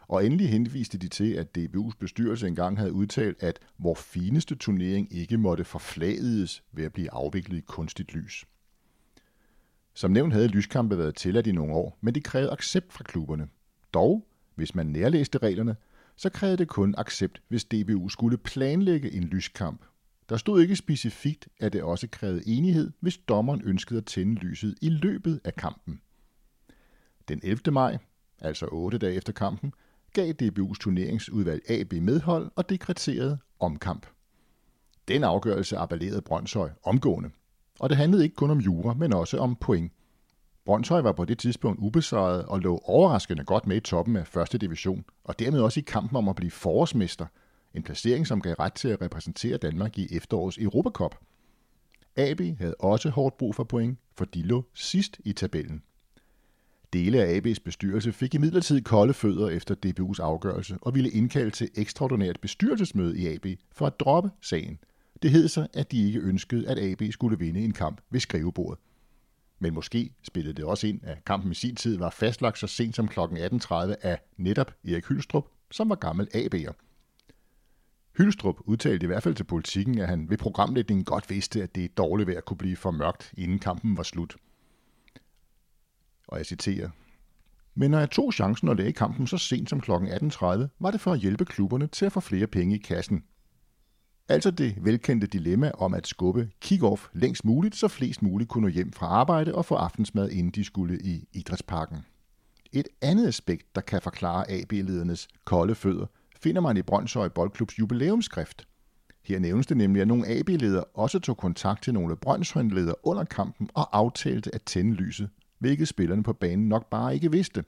Og 0.09 0.27
endelig 0.27 0.49
henviste 0.49 0.99
de 0.99 1.09
til, 1.09 1.33
at 1.33 1.59
DBU's 1.59 1.97
bestyrelse 1.99 2.47
engang 2.47 2.79
havde 2.79 2.93
udtalt, 2.93 3.43
at 3.43 3.59
vor 3.79 3.95
fineste 3.95 4.55
turnering 4.55 5.13
ikke 5.13 5.39
måtte 5.39 5.65
forfladiges 5.65 6.63
ved 6.73 6.85
at 6.85 6.93
blive 6.93 7.13
afviklet 7.13 7.59
i 7.59 7.65
kunstigt 7.67 8.15
lys. 8.15 8.45
Som 9.95 10.11
nævnt 10.11 10.33
havde 10.33 10.49
lyskampe 10.49 10.99
været 10.99 11.15
tilladt 11.15 11.47
i 11.47 11.53
nogle 11.53 11.75
år, 11.75 11.99
men 12.01 12.15
det 12.15 12.25
krævede 12.25 12.53
accept 12.53 12.93
fra 12.93 13.05
klubberne. 13.05 13.49
Dog, 13.95 14.27
hvis 14.55 14.75
man 14.75 14.87
nærlæste 14.87 15.39
reglerne, 15.39 15.77
så 16.17 16.31
krævede 16.31 16.57
det 16.57 16.69
kun 16.69 16.95
accept, 16.99 17.43
hvis 17.49 17.65
DBU 17.65 18.09
skulle 18.09 18.39
planlægge 18.39 19.13
en 19.13 19.25
lyskamp, 19.25 19.85
der 20.29 20.37
stod 20.37 20.63
ikke 20.63 20.77
specifikt, 20.77 21.49
at 21.61 21.73
det 21.73 21.83
også 21.83 22.09
krævede 22.13 22.49
enighed, 22.49 22.91
hvis 23.01 23.19
dommeren 23.19 23.63
ønskede 23.65 23.99
at 23.99 24.07
tænde 24.07 24.35
lyset 24.35 24.75
i 24.83 24.89
løbet 24.89 25.41
af 25.45 25.55
kampen. 25.55 26.01
Den 27.29 27.41
11. 27.43 27.73
maj, 27.73 27.99
altså 28.39 28.69
8 28.73 28.99
dage 28.99 29.15
efter 29.15 29.33
kampen, 29.33 29.73
gav 30.13 30.33
DBU's 30.43 30.79
turneringsudvalg 30.81 31.71
AB 31.71 31.93
medhold 31.93 32.51
og 32.57 32.69
dekreterede 32.69 33.39
omkamp. 33.61 34.07
Den 35.09 35.25
afgørelse 35.25 35.77
appellerede 35.77 36.23
Brøndshøj 36.23 36.71
omgående, 36.83 37.31
og 37.81 37.89
det 37.89 37.97
handlede 37.97 38.25
ikke 38.25 38.37
kun 38.37 38.51
om 38.51 38.59
jura, 38.59 38.95
men 38.95 39.13
også 39.13 39.39
om 39.39 39.57
point. 39.57 39.93
Brøndshøj 40.67 41.01
var 41.01 41.13
på 41.13 41.25
det 41.25 41.39
tidspunkt 41.39 41.81
ubesejret 41.81 42.45
og 42.45 42.61
lå 42.61 42.81
overraskende 42.85 43.45
godt 43.45 43.67
med 43.67 43.77
i 43.77 43.81
toppen 43.81 44.17
af 44.17 44.27
første 44.27 44.59
division, 44.59 45.05
og 45.25 45.39
dermed 45.39 45.61
også 45.61 45.81
i 45.81 45.85
kampen 45.87 46.17
om 46.17 46.29
at 46.29 46.37
blive 46.37 46.51
forårsmester– 46.51 47.27
en 47.75 47.83
placering, 47.83 48.27
som 48.27 48.41
gav 48.41 48.55
ret 48.55 48.73
til 48.73 48.89
at 48.89 49.03
repræsentere 49.03 49.57
Danmark 49.57 49.99
i 49.99 50.17
efterårets 50.17 50.59
Europacup. 50.59 51.15
AB 52.17 52.41
havde 52.59 52.75
også 52.75 53.11
hårdt 53.11 53.37
brug 53.37 53.55
for 53.55 53.65
point, 53.65 53.99
for 54.15 54.25
de 54.25 54.43
lå 54.43 54.65
sidst 54.75 55.21
i 55.25 55.33
tabellen. 55.33 55.83
Dele 56.93 57.23
af 57.23 57.41
AB's 57.41 57.59
bestyrelse 57.65 58.13
fik 58.13 58.35
imidlertid 58.35 58.83
kolde 58.83 59.15
fødder 59.15 59.49
efter 59.49 59.75
DBU's 59.87 60.23
afgørelse 60.23 60.79
og 60.83 60.95
ville 60.95 61.11
indkalde 61.11 61.51
til 61.51 61.71
ekstraordinært 61.75 62.41
bestyrelsesmøde 62.41 63.19
i 63.19 63.27
AB 63.27 63.47
for 63.73 63.87
at 63.87 64.01
droppe 64.01 64.31
sagen. 64.41 64.79
Det 65.23 65.31
hed 65.31 65.49
sig, 65.49 65.69
at 65.75 65.93
de 65.93 66.07
ikke 66.07 66.21
ønskede, 66.21 66.69
at 66.69 66.79
AB 66.79 67.03
skulle 67.11 67.39
vinde 67.39 67.61
en 67.61 67.73
kamp 67.73 68.01
ved 68.11 68.21
skrivebordet. 68.21 68.79
Men 69.59 69.75
måske 69.75 70.15
spillede 70.23 70.55
det 70.55 70.65
også 70.65 70.87
ind, 70.87 71.01
at 71.05 71.25
kampen 71.25 71.53
i 71.53 71.55
sin 71.55 71.77
tid 71.77 71.99
var 71.99 72.11
fastlagt 72.11 72.59
så 72.59 72.67
sent 72.67 72.97
som 72.97 73.09
kl. 73.09 73.21
18.30 73.21 73.75
af 74.03 74.21
netop 74.37 74.73
Erik 74.89 75.07
Hylstrup, 75.07 75.49
som 75.71 75.89
var 75.89 75.95
gammel 75.95 76.29
AB'er. 76.35 76.73
Hylstrup 78.19 78.57
udtalte 78.61 79.05
i 79.05 79.07
hvert 79.07 79.23
fald 79.23 79.35
til 79.35 79.45
politikken, 79.45 79.99
at 79.99 80.09
han 80.09 80.31
ved 80.31 80.39
programlægningen 80.39 81.05
godt 81.05 81.31
vidste, 81.31 81.63
at 81.63 81.75
det 81.75 81.85
er 81.85 81.89
dårligt 81.89 82.27
vejr 82.27 82.41
kunne 82.41 82.57
blive 82.57 82.77
for 82.77 82.91
mørkt, 82.91 83.35
inden 83.39 83.59
kampen 83.59 83.97
var 83.97 84.03
slut. 84.03 84.37
Og 86.29 86.39
jeg 86.39 86.47
citerer. 86.47 86.91
Men 87.75 87.91
når 87.91 87.99
jeg 87.99 88.11
tog 88.11 88.33
chancen 88.33 88.69
og 88.69 88.77
lagde 88.77 88.93
kampen 88.93 89.27
så 89.27 89.39
sent 89.39 89.71
som 89.71 89.81
kl. 89.81 89.91
18.30, 89.91 90.47
var 90.79 90.91
det 90.91 91.01
for 91.01 91.13
at 91.13 91.19
hjælpe 91.19 91.45
klubberne 91.45 91.87
til 91.87 92.07
at 92.07 92.13
få 92.13 92.21
flere 92.21 92.47
penge 92.47 92.75
i 92.75 92.79
kassen. 92.79 93.25
Altså 94.29 94.51
det 94.51 94.75
velkendte 94.85 95.27
dilemma 95.27 95.71
om 95.79 95.95
at 95.95 96.07
skubbe 96.07 96.51
kick-off 96.65 97.09
længst 97.13 97.45
muligt, 97.45 97.77
så 97.77 97.89
flest 97.89 98.23
muligt 98.23 98.51
kunne 98.51 98.63
nå 98.63 98.69
hjem 98.69 98.93
fra 98.93 99.07
arbejde 99.07 99.55
og 99.55 99.65
få 99.65 99.75
aftensmad, 99.75 100.31
inden 100.31 100.53
de 100.53 100.65
skulle 100.65 100.99
i 100.99 101.29
idrætsparken. 101.33 101.99
Et 102.73 102.89
andet 103.03 103.29
aspekt, 103.29 103.75
der 103.75 103.81
kan 103.81 104.03
forklare 104.03 104.51
AB-ledernes 104.51 105.29
kolde 105.45 105.75
fødder, 105.75 106.07
finder 106.41 106.61
man 106.61 106.77
i 106.77 106.83
Brøndshøj 106.83 107.29
Boldklubs 107.29 107.79
jubilæumskrift. 107.79 108.67
Her 109.25 109.39
nævnes 109.39 109.67
det 109.67 109.77
nemlig, 109.77 110.03
at 110.03 110.09
nogle 110.09 110.29
AB-ledere 110.29 110.85
også 110.85 111.19
tog 111.19 111.37
kontakt 111.37 111.83
til 111.83 111.95
nogle 111.95 112.17
Brøndshøj-ledere 112.17 112.95
under 113.03 113.25
kampen 113.25 113.71
og 113.75 113.99
aftalte 113.99 114.55
at 114.55 114.63
tænde 114.63 114.95
lyset, 114.95 115.29
hvilket 115.59 115.89
spillerne 115.89 116.23
på 116.23 116.33
banen 116.33 116.69
nok 116.69 116.91
bare 116.91 117.15
ikke 117.15 117.33
vidste. 117.33 117.65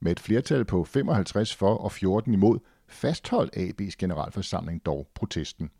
Med 0.00 0.12
et 0.12 0.20
flertal 0.20 0.64
på 0.64 0.84
55 0.84 1.54
for 1.54 1.74
og 1.74 1.92
14 1.92 2.34
imod, 2.34 2.58
fastholdt 2.90 3.56
AB's 3.56 3.94
generalforsamling 3.98 4.84
dog 4.86 5.08
protesten. 5.14 5.70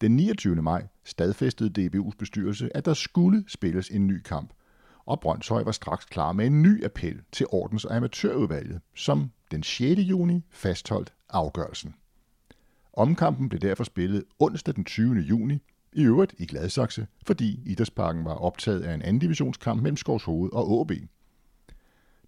Den 0.00 0.16
29. 0.16 0.62
maj 0.62 0.86
stadfæstede 1.04 1.86
DBU's 1.86 2.16
bestyrelse, 2.18 2.76
at 2.76 2.84
der 2.84 2.94
skulle 2.94 3.44
spilles 3.48 3.88
en 3.88 4.06
ny 4.06 4.22
kamp, 4.22 4.52
og 5.06 5.20
Brøndshøj 5.20 5.62
var 5.62 5.72
straks 5.72 6.04
klar 6.04 6.32
med 6.32 6.46
en 6.46 6.62
ny 6.62 6.84
appel 6.84 7.20
til 7.32 7.46
Ordens- 7.52 7.84
og 7.84 7.96
Amatørudvalget, 7.96 8.80
som 8.94 9.30
den 9.50 9.62
6. 9.62 10.00
juni 10.00 10.44
fastholdt 10.50 11.12
afgørelsen. 11.30 11.94
Omkampen 12.92 13.48
blev 13.48 13.60
derfor 13.60 13.84
spillet 13.84 14.24
onsdag 14.38 14.74
den 14.74 14.84
20. 14.84 15.14
juni, 15.14 15.58
i 15.92 16.02
øvrigt 16.02 16.34
i 16.38 16.46
Gladsaxe, 16.46 17.06
fordi 17.26 17.60
Idrætsparken 17.66 18.24
var 18.24 18.34
optaget 18.34 18.82
af 18.82 18.94
en 18.94 19.02
anden 19.02 19.18
divisionskamp 19.18 19.82
mellem 19.82 19.96
Skovshoved 19.96 20.52
og 20.52 20.80
AB. 20.80 20.92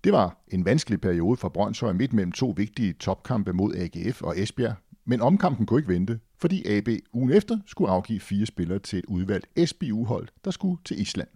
Det 0.04 0.12
var 0.12 0.38
en 0.48 0.64
vanskelig 0.64 1.00
periode 1.00 1.36
for 1.36 1.48
Brøndshøj 1.48 1.92
midt 1.92 2.12
mellem 2.12 2.32
to 2.32 2.54
vigtige 2.56 2.92
topkampe 2.92 3.52
mod 3.52 3.74
AGF 3.74 4.22
og 4.22 4.40
Esbjerg, 4.40 4.74
men 5.04 5.20
omkampen 5.20 5.66
kunne 5.66 5.78
ikke 5.80 5.92
vente, 5.92 6.20
fordi 6.38 6.76
AB 6.76 6.88
ugen 7.12 7.32
efter 7.32 7.58
skulle 7.66 7.90
afgive 7.90 8.20
fire 8.20 8.46
spillere 8.46 8.78
til 8.78 8.98
et 8.98 9.04
udvalgt 9.04 9.68
SBU-hold, 9.68 10.28
der 10.44 10.50
skulle 10.50 10.78
til 10.84 11.00
Island. 11.00 11.28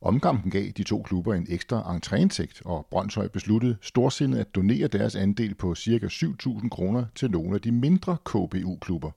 Omkampen 0.00 0.50
gav 0.50 0.68
de 0.76 0.82
to 0.82 1.02
klubber 1.02 1.34
en 1.34 1.46
ekstra 1.48 1.96
entréindtægt, 1.96 2.60
og 2.64 2.86
Brøndshøj 2.90 3.28
besluttede 3.28 3.76
storsindet 3.80 4.38
at 4.38 4.54
donere 4.54 4.88
deres 4.88 5.16
andel 5.16 5.54
på 5.54 5.74
ca. 5.74 6.06
7.000 6.06 6.68
kroner 6.68 7.04
til 7.14 7.30
nogle 7.30 7.54
af 7.54 7.60
de 7.60 7.72
mindre 7.72 8.16
KBU-klubber. 8.24 9.10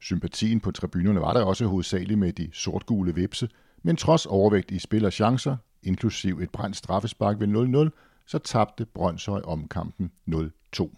Sympatien 0.00 0.60
på 0.60 0.70
tribunerne 0.70 1.20
var 1.20 1.32
der 1.32 1.42
også 1.42 1.66
hovedsageligt 1.66 2.18
med 2.18 2.32
de 2.32 2.50
sortgule 2.52 3.14
vipse, 3.14 3.48
men 3.82 3.96
trods 3.96 4.26
overvægt 4.26 4.70
i 4.70 4.78
spil 4.78 5.04
og 5.04 5.12
chancer, 5.12 5.56
inklusiv 5.82 6.38
et 6.38 6.50
brændt 6.50 6.76
straffespark 6.76 7.40
ved 7.40 7.90
0-0, 7.90 8.24
så 8.26 8.38
tabte 8.38 8.86
Brøndshøj 8.86 9.40
omkampen 9.44 10.10
0-2. 10.28 10.90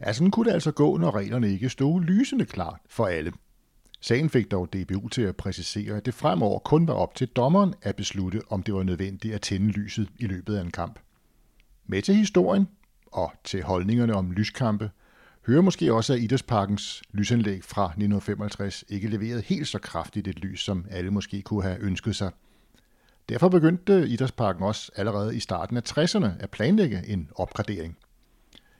Ja, 0.00 0.12
sådan 0.12 0.30
kunne 0.30 0.48
det 0.48 0.54
altså 0.54 0.72
gå, 0.72 0.96
når 0.96 1.14
reglerne 1.14 1.50
ikke 1.50 1.68
stod 1.68 2.00
lysende 2.00 2.44
klart 2.44 2.80
for 2.88 3.06
alle. 3.06 3.32
Sagen 4.00 4.30
fik 4.30 4.50
dog 4.50 4.72
DBU 4.72 5.08
til 5.08 5.22
at 5.22 5.36
præcisere, 5.36 5.96
at 5.96 6.06
det 6.06 6.14
fremover 6.14 6.58
kun 6.58 6.86
var 6.86 6.94
op 6.94 7.14
til 7.14 7.28
dommeren 7.28 7.74
at 7.82 7.96
beslutte, 7.96 8.40
om 8.48 8.62
det 8.62 8.74
var 8.74 8.82
nødvendigt 8.82 9.34
at 9.34 9.40
tænde 9.40 9.66
lyset 9.66 10.08
i 10.18 10.26
løbet 10.26 10.56
af 10.56 10.60
en 10.60 10.70
kamp. 10.70 10.98
Med 11.86 12.02
til 12.02 12.14
historien 12.14 12.68
og 13.06 13.32
til 13.44 13.62
holdningerne 13.62 14.14
om 14.14 14.32
lyskampe 14.32 14.90
hører 15.50 15.62
måske 15.62 15.94
også, 15.94 16.12
at 16.12 16.20
Idrætsparkens 16.20 17.02
lysanlæg 17.12 17.64
fra 17.64 17.84
1955 17.84 18.84
ikke 18.88 19.08
leverede 19.08 19.42
helt 19.42 19.68
så 19.68 19.78
kraftigt 19.78 20.28
et 20.28 20.38
lys, 20.38 20.60
som 20.60 20.86
alle 20.90 21.10
måske 21.10 21.42
kunne 21.42 21.62
have 21.62 21.80
ønsket 21.80 22.16
sig. 22.16 22.30
Derfor 23.28 23.48
begyndte 23.48 24.08
Idrætsparken 24.08 24.62
også 24.62 24.92
allerede 24.96 25.36
i 25.36 25.40
starten 25.40 25.76
af 25.76 25.98
60'erne 25.98 26.28
at 26.40 26.50
planlægge 26.50 27.02
en 27.06 27.28
opgradering. 27.34 27.96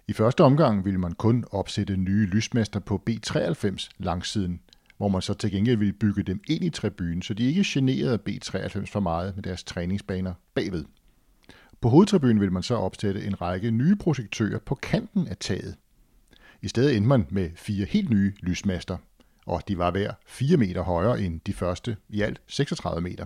I 0.09 0.13
første 0.13 0.45
omgang 0.45 0.85
ville 0.85 1.01
man 1.01 1.13
kun 1.13 1.45
opsætte 1.51 1.97
nye 1.97 2.27
lysmaster 2.27 2.81
på 2.81 3.03
B93 3.11 3.89
langsiden, 3.99 4.61
hvor 4.97 5.09
man 5.09 5.23
så 5.23 5.35
til 5.35 5.51
gengæld 5.51 5.79
ville 5.79 5.93
bygge 5.93 6.23
dem 6.23 6.41
ind 6.49 6.65
i 6.65 6.71
tribunen, 6.71 7.23
så 7.23 7.35
de 7.35 7.45
ikke 7.45 7.65
generede 7.67 8.19
B93 8.29 8.85
for 8.87 9.01
meget 9.01 9.37
med 9.37 9.43
deres 9.43 9.65
træningsbaner 9.65 10.35
bagved. 10.55 10.85
På 11.81 11.89
hovedtribunen 11.89 12.41
ville 12.41 12.53
man 12.53 12.63
så 12.63 12.75
opsætte 12.75 13.25
en 13.25 13.41
række 13.41 13.71
nye 13.71 13.97
projektører 13.97 14.59
på 14.59 14.75
kanten 14.75 15.29
af 15.29 15.37
taget. 15.37 15.77
I 16.63 16.69
stedet 16.69 16.97
endte 16.97 17.09
man 17.09 17.27
med 17.31 17.51
fire 17.57 17.85
helt 17.85 18.11
nye 18.11 18.33
lysmaster, 18.41 18.97
og 19.47 19.63
de 19.69 19.79
var 19.79 19.91
hver 19.91 20.13
4 20.27 20.57
meter 20.57 20.83
højere 20.83 21.21
end 21.21 21.41
de 21.47 21.53
første, 21.53 21.97
i 22.09 22.21
alt 22.21 22.41
36 22.47 23.01
meter. 23.01 23.25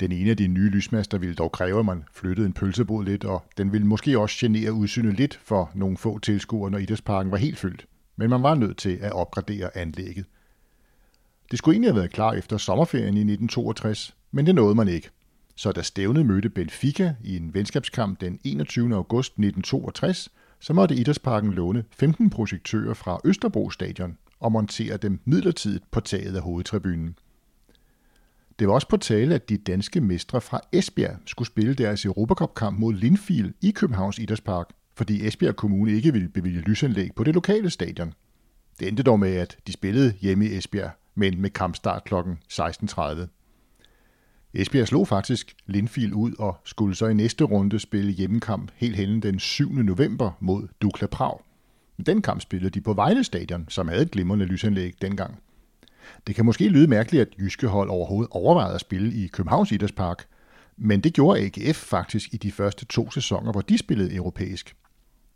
Den 0.00 0.12
ene 0.12 0.30
af 0.30 0.36
de 0.36 0.46
nye 0.46 0.70
lysmaster 0.70 1.18
ville 1.18 1.34
dog 1.34 1.52
kræve, 1.52 1.78
at 1.78 1.84
man 1.84 2.04
flyttede 2.12 2.46
en 2.46 2.52
pølsebod 2.52 3.04
lidt, 3.04 3.24
og 3.24 3.44
den 3.56 3.72
ville 3.72 3.86
måske 3.86 4.18
også 4.18 4.36
genere 4.46 4.72
udsynet 4.72 5.14
lidt 5.14 5.40
for 5.44 5.70
nogle 5.74 5.96
få 5.96 6.18
tilskuere, 6.18 6.70
når 6.70 6.78
idrætsparken 6.78 7.32
var 7.32 7.38
helt 7.38 7.58
fyldt. 7.58 7.86
Men 8.16 8.30
man 8.30 8.42
var 8.42 8.54
nødt 8.54 8.76
til 8.76 8.98
at 9.02 9.12
opgradere 9.12 9.76
anlægget. 9.76 10.24
Det 11.50 11.58
skulle 11.58 11.74
egentlig 11.74 11.90
have 11.90 12.00
været 12.00 12.12
klar 12.12 12.32
efter 12.32 12.56
sommerferien 12.56 13.16
i 13.16 13.20
1962, 13.20 14.16
men 14.32 14.46
det 14.46 14.54
nåede 14.54 14.74
man 14.74 14.88
ikke. 14.88 15.10
Så 15.56 15.72
da 15.72 15.82
stævnet 15.82 16.26
mødte 16.26 16.48
Benfica 16.48 17.14
i 17.24 17.36
en 17.36 17.54
venskabskamp 17.54 18.20
den 18.20 18.40
21. 18.44 18.94
august 18.94 19.32
1962, 19.32 20.30
så 20.60 20.72
måtte 20.72 20.94
Idrætsparken 20.94 21.52
låne 21.52 21.84
15 21.90 22.30
projektører 22.30 22.94
fra 22.94 23.20
Østerbro 23.24 23.70
Stadion 23.70 24.18
og 24.40 24.52
montere 24.52 24.96
dem 24.96 25.20
midlertidigt 25.24 25.90
på 25.90 26.00
taget 26.00 26.36
af 26.36 26.42
hovedtribunen. 26.42 27.16
Det 28.58 28.68
var 28.68 28.74
også 28.74 28.88
på 28.88 28.96
tale, 28.96 29.34
at 29.34 29.48
de 29.48 29.56
danske 29.56 30.00
mestre 30.00 30.40
fra 30.40 30.60
Esbjerg 30.72 31.16
skulle 31.26 31.46
spille 31.46 31.74
deres 31.74 32.04
Europacup-kamp 32.04 32.78
mod 32.78 32.94
Lindfield 32.94 33.54
i 33.62 33.70
Københavns 33.70 34.18
Idrætspark, 34.18 34.66
fordi 34.94 35.26
Esbjerg 35.26 35.56
Kommune 35.56 35.92
ikke 35.92 36.12
ville 36.12 36.28
bevilge 36.28 36.60
lysanlæg 36.60 37.10
på 37.16 37.24
det 37.24 37.34
lokale 37.34 37.70
stadion. 37.70 38.12
Det 38.80 38.88
endte 38.88 39.02
dog 39.02 39.20
med, 39.20 39.36
at 39.36 39.58
de 39.66 39.72
spillede 39.72 40.12
hjemme 40.20 40.46
i 40.46 40.56
Esbjerg, 40.56 40.90
men 41.14 41.40
med 41.40 41.50
kampstart 41.50 42.04
kl. 42.04 42.14
16.30. 42.52 43.37
Esbjerg 44.54 44.88
slog 44.88 45.08
faktisk 45.08 45.56
Lindfield 45.66 46.12
ud 46.12 46.32
og 46.38 46.56
skulle 46.64 46.94
så 46.94 47.06
i 47.06 47.14
næste 47.14 47.44
runde 47.44 47.78
spille 47.78 48.12
hjemmekamp 48.12 48.70
helt 48.74 48.96
hen 48.96 49.22
den 49.22 49.38
7. 49.38 49.72
november 49.72 50.30
mod 50.40 50.68
Dukla 50.82 51.06
Prag. 51.06 51.40
Den 52.06 52.22
kamp 52.22 52.40
spillede 52.40 52.70
de 52.70 52.80
på 52.80 52.92
Vejle 52.92 53.24
Stadion, 53.24 53.66
som 53.68 53.88
havde 53.88 54.02
et 54.02 54.10
glimrende 54.10 54.44
lysanlæg 54.44 54.94
dengang. 55.02 55.38
Det 56.26 56.34
kan 56.34 56.44
måske 56.44 56.68
lyde 56.68 56.86
mærkeligt, 56.86 57.20
at 57.20 57.38
jyske 57.38 57.66
hold 57.66 57.90
overhovedet 57.90 58.32
overvejede 58.32 58.74
at 58.74 58.80
spille 58.80 59.14
i 59.14 59.26
Københavns 59.26 59.72
Idrætspark, 59.72 60.26
men 60.76 61.00
det 61.00 61.14
gjorde 61.14 61.40
AGF 61.40 61.76
faktisk 61.76 62.34
i 62.34 62.36
de 62.36 62.52
første 62.52 62.84
to 62.84 63.10
sæsoner, 63.10 63.52
hvor 63.52 63.60
de 63.60 63.78
spillede 63.78 64.14
europæisk. 64.14 64.76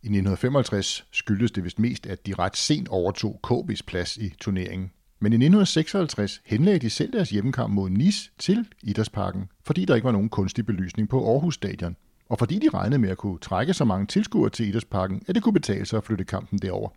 I 0.03 0.07
1955 0.07 1.07
skyldtes 1.13 1.51
det 1.51 1.65
vist 1.65 1.79
mest, 1.79 2.07
at 2.07 2.27
de 2.27 2.35
ret 2.35 2.57
sent 2.57 2.89
overtog 2.89 3.41
KB's 3.47 3.81
plads 3.87 4.17
i 4.17 4.35
turneringen. 4.41 4.91
Men 5.23 5.33
i 5.33 5.37
1956 5.37 6.43
henlagde 6.45 6.79
de 6.79 6.91
selv 6.91 7.13
deres 7.13 7.31
hjemmekamp 7.31 7.75
mod 7.75 7.91
Nice 7.91 8.31
til 8.39 8.67
Idrætsparken, 8.83 9.49
fordi 9.65 9.85
der 9.85 9.95
ikke 9.95 10.05
var 10.05 10.13
nogen 10.13 10.29
kunstig 10.29 10.67
belysning 10.67 11.09
på 11.09 11.33
Aarhus 11.33 11.55
Stadion, 11.55 11.97
og 12.29 12.39
fordi 12.39 12.59
de 12.59 12.69
regnede 12.69 12.99
med 12.99 13.11
at 13.11 13.19
kunne 13.19 13.39
trække 13.39 13.75
så 13.75 13.85
mange 13.85 14.07
tilskuere 14.07 14.51
til 14.51 14.69
Idrætsparken, 14.69 15.23
at 15.29 15.35
det 15.35 15.43
kunne 15.43 15.53
betale 15.53 15.87
sig 15.87 15.97
at 15.97 16.05
flytte 16.05 16.25
kampen 16.25 16.59
derover. 16.59 16.89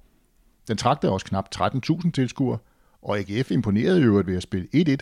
Den 0.68 0.78
trak 0.78 1.02
der 1.02 1.10
også 1.10 1.26
knap 1.26 1.50
13.000 1.56 2.12
tilskuere, 2.12 2.58
og 3.02 3.18
AGF 3.20 3.52
imponerede 3.52 4.00
i 4.00 4.04
øvrigt 4.04 4.28
ved 4.28 4.38
at 4.38 4.44
spille 4.44 4.68
1-1, 4.76 4.96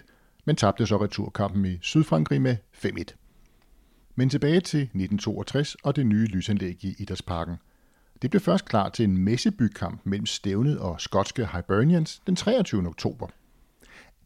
men 0.46 0.56
tabte 0.56 0.86
så 0.86 1.04
returkampen 1.04 1.66
i 1.66 1.80
Sydfrankrig 1.82 2.42
med 2.42 2.56
5-1. 2.86 3.04
Men 4.16 4.30
tilbage 4.30 4.62
til 4.62 4.80
1962 4.80 5.76
og 5.76 5.96
det 5.96 6.06
nye 6.06 6.26
lysanlæg 6.26 6.86
i 6.86 6.96
Idrætsparken. 7.00 7.56
Det 8.24 8.32
blev 8.32 8.42
først 8.42 8.66
klar 8.66 8.90
til 8.90 9.04
en 9.04 9.18
messebykamp 9.18 10.02
mellem 10.04 10.26
Stævnet 10.26 10.80
og 10.80 11.02
skotske 11.02 11.48
Hibernians 11.54 12.22
den 12.28 12.36
23. 12.36 12.88
oktober. 12.88 13.28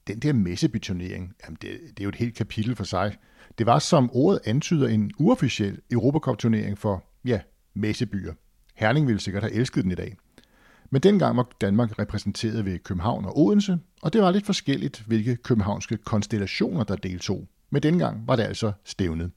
Den 0.07 0.19
der 0.19 0.33
messebyturnering, 0.33 1.33
jamen 1.43 1.57
det, 1.61 1.69
det 1.71 1.99
er 1.99 2.03
jo 2.03 2.09
et 2.09 2.15
helt 2.15 2.35
kapitel 2.35 2.75
for 2.75 2.83
sig. 2.83 3.17
Det 3.57 3.65
var, 3.65 3.79
som 3.79 4.09
ordet 4.13 4.39
antyder, 4.45 4.87
en 4.87 5.11
uofficiel 5.19 5.79
Europacup-turnering 5.91 6.77
for, 6.77 7.03
ja, 7.25 7.39
messebyer. 7.73 8.33
Herning 8.75 9.07
ville 9.07 9.19
sikkert 9.19 9.43
have 9.43 9.53
elsket 9.53 9.83
den 9.83 9.91
i 9.91 9.95
dag. 9.95 10.17
Men 10.89 11.01
dengang 11.01 11.37
var 11.37 11.49
Danmark 11.61 11.99
repræsenteret 11.99 12.65
ved 12.65 12.79
København 12.79 13.25
og 13.25 13.39
Odense, 13.39 13.79
og 14.01 14.13
det 14.13 14.21
var 14.21 14.31
lidt 14.31 14.45
forskelligt, 14.45 15.03
hvilke 15.07 15.35
københavnske 15.35 15.97
konstellationer, 15.97 16.83
der 16.83 16.95
deltog. 16.95 17.47
Men 17.69 17.83
dengang 17.83 18.27
var 18.27 18.35
det 18.35 18.43
altså 18.43 18.71
stævnet. 18.83 19.31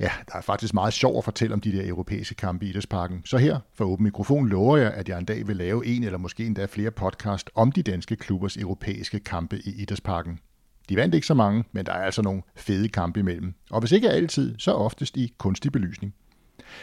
Ja, 0.00 0.10
der 0.28 0.36
er 0.36 0.40
faktisk 0.40 0.74
meget 0.74 0.92
sjovt 0.92 1.18
at 1.18 1.24
fortælle 1.24 1.54
om 1.54 1.60
de 1.60 1.72
der 1.72 1.88
europæiske 1.88 2.34
kampe 2.34 2.66
i 2.66 2.68
Idrætsparken. 2.68 3.22
Så 3.24 3.38
her, 3.38 3.58
for 3.74 3.84
åben 3.84 4.04
mikrofon, 4.04 4.48
lover 4.48 4.76
jeg, 4.76 4.92
at 4.92 5.08
jeg 5.08 5.18
en 5.18 5.24
dag 5.24 5.48
vil 5.48 5.56
lave 5.56 5.86
en 5.86 6.04
eller 6.04 6.18
måske 6.18 6.46
endda 6.46 6.64
flere 6.64 6.90
podcast 6.90 7.50
om 7.54 7.72
de 7.72 7.82
danske 7.82 8.16
klubbers 8.16 8.56
europæiske 8.56 9.20
kampe 9.20 9.58
i 9.58 9.82
Idrætsparken. 9.82 10.38
De 10.88 10.96
vandt 10.96 11.14
ikke 11.14 11.26
så 11.26 11.34
mange, 11.34 11.64
men 11.72 11.86
der 11.86 11.92
er 11.92 12.02
altså 12.02 12.22
nogle 12.22 12.42
fede 12.56 12.88
kampe 12.88 13.20
imellem. 13.20 13.54
Og 13.70 13.80
hvis 13.80 13.92
ikke 13.92 14.10
altid, 14.10 14.54
så 14.58 14.72
oftest 14.72 15.16
i 15.16 15.34
kunstig 15.38 15.72
belysning. 15.72 16.14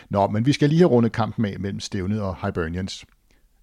Nå, 0.10 0.28
men 0.28 0.46
vi 0.46 0.54
skal 0.54 0.70
lige 0.70 0.80
have 0.80 0.90
rundet 0.90 1.12
kampen 1.12 1.46
af 1.46 1.60
mellem 1.60 1.80
Stævnet 1.80 2.22
og 2.22 2.46
Hibernians. 2.46 3.06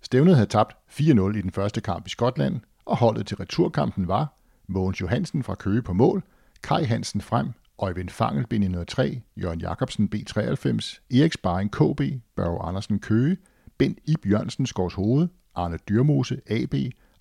Stævnet 0.02 0.34
havde 0.34 0.48
tabt 0.48 0.76
4-0 0.90 1.02
i 1.02 1.42
den 1.42 1.50
første 1.50 1.80
kamp 1.80 2.06
i 2.06 2.10
Skotland, 2.10 2.60
og 2.84 2.96
holdet 2.96 3.26
til 3.26 3.36
returkampen 3.36 4.08
var 4.08 4.38
Mogens 4.68 5.00
Johansen 5.00 5.42
fra 5.42 5.54
Køge 5.54 5.82
på 5.82 5.92
mål, 5.92 6.22
Kai 6.62 6.84
Hansen 6.84 7.20
frem, 7.20 7.52
Øjvind 7.78 8.08
Fangel 8.08 8.46
B903, 8.54 9.20
Jørgen 9.36 9.60
Jacobsen 9.60 10.10
B93, 10.14 11.00
Erik 11.10 11.32
Sparring 11.32 11.70
KB, 11.70 12.00
Børge 12.36 12.62
Andersen 12.62 12.98
Køge, 12.98 13.36
Bent 13.78 13.98
Ib 14.04 14.26
Jørgensen 14.26 14.66
Skors 14.66 14.94
Hoved, 14.94 15.28
Arne 15.54 15.78
Dyrmose 15.88 16.40
AB, 16.46 16.74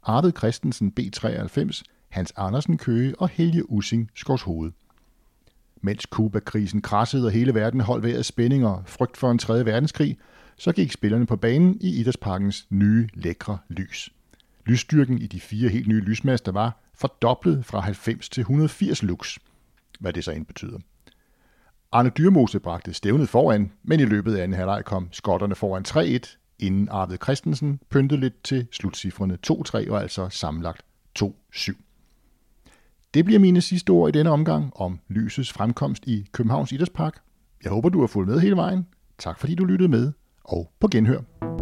Arvid 0.04 0.32
Christensen 0.38 0.94
B93, 1.00 1.82
Hans 2.10 2.34
Andersen 2.38 2.78
Køge 2.78 3.20
og 3.20 3.30
Helge 3.30 3.72
Ussing 3.72 4.10
Skors 4.16 4.42
Hoved. 4.42 4.72
Mens 5.82 6.06
Kuba-krisen 6.06 6.82
krassede 6.82 7.26
og 7.26 7.32
hele 7.32 7.54
verden 7.54 7.82
holdt 7.82 8.04
vejret 8.04 8.26
spænding 8.26 8.66
og 8.66 8.84
frygt 8.86 9.18
for 9.18 9.32
en 9.32 9.38
3. 9.38 9.66
verdenskrig, 9.66 10.18
så 10.58 10.72
gik 10.72 10.92
spillerne 10.92 11.26
på 11.26 11.36
banen 11.36 11.78
i 11.82 12.00
Idrætsparkens 12.00 12.68
nye, 12.70 13.10
lækre 13.14 13.58
lys. 13.70 14.10
Lysstyrken 14.66 15.18
i 15.18 15.28
de 15.28 15.40
fire 15.40 15.70
helt 15.70 15.88
nye 15.88 16.02
lysmaster 16.02 16.52
var 16.52 16.90
fordoblet 16.94 17.66
fra 17.66 17.80
90 17.80 18.30
til 18.30 18.42
180 18.42 19.04
lux, 19.04 19.38
hvad 20.00 20.14
det 20.14 20.24
så 20.24 20.32
end 20.32 20.46
betyder. 20.46 20.80
Arne 21.92 22.10
Dyrmose 22.10 22.60
bragte 22.60 22.94
stævnet 22.94 23.30
foran, 23.30 23.72
men 23.84 24.00
i 24.00 24.06
løbet 24.06 24.36
af 24.36 24.44
anden 24.44 24.58
halvleg 24.58 24.86
kom 24.86 25.08
skotterne 25.12 25.56
foran 25.56 25.86
3-1, 25.88 26.38
inden 26.60 26.90
Arvid 26.90 27.18
Christensen 27.24 27.80
pyntede 27.90 28.20
lidt 28.20 28.44
til 28.44 28.68
slutcifrene 28.72 29.38
2-3 29.48 29.92
og 29.92 30.02
altså 30.02 30.30
sammenlagt 30.30 30.82
2-7. 31.20 31.74
Det 33.14 33.26
bliver 33.26 33.40
mine 33.40 33.62
sidste 33.62 33.90
ord 33.90 34.16
i 34.16 34.18
denne 34.18 34.32
omgang 34.32 34.72
om 34.76 35.00
lysets 35.08 35.54
fremkomst 35.54 36.08
i 36.08 36.28
Københavns 36.32 36.72
Idrætspark. 36.72 37.22
Jeg 37.64 37.72
håber, 37.72 37.90
du 37.90 38.00
har 38.00 38.08
fulgt 38.08 38.30
med 38.30 38.40
hele 38.40 38.56
vejen. 38.56 38.88
Tak 39.18 39.40
fordi 39.40 39.56
du 39.56 39.66
lyttede 39.66 39.90
med 39.90 40.12
og 40.44 40.72
på 40.80 40.88
genhør. 40.88 41.55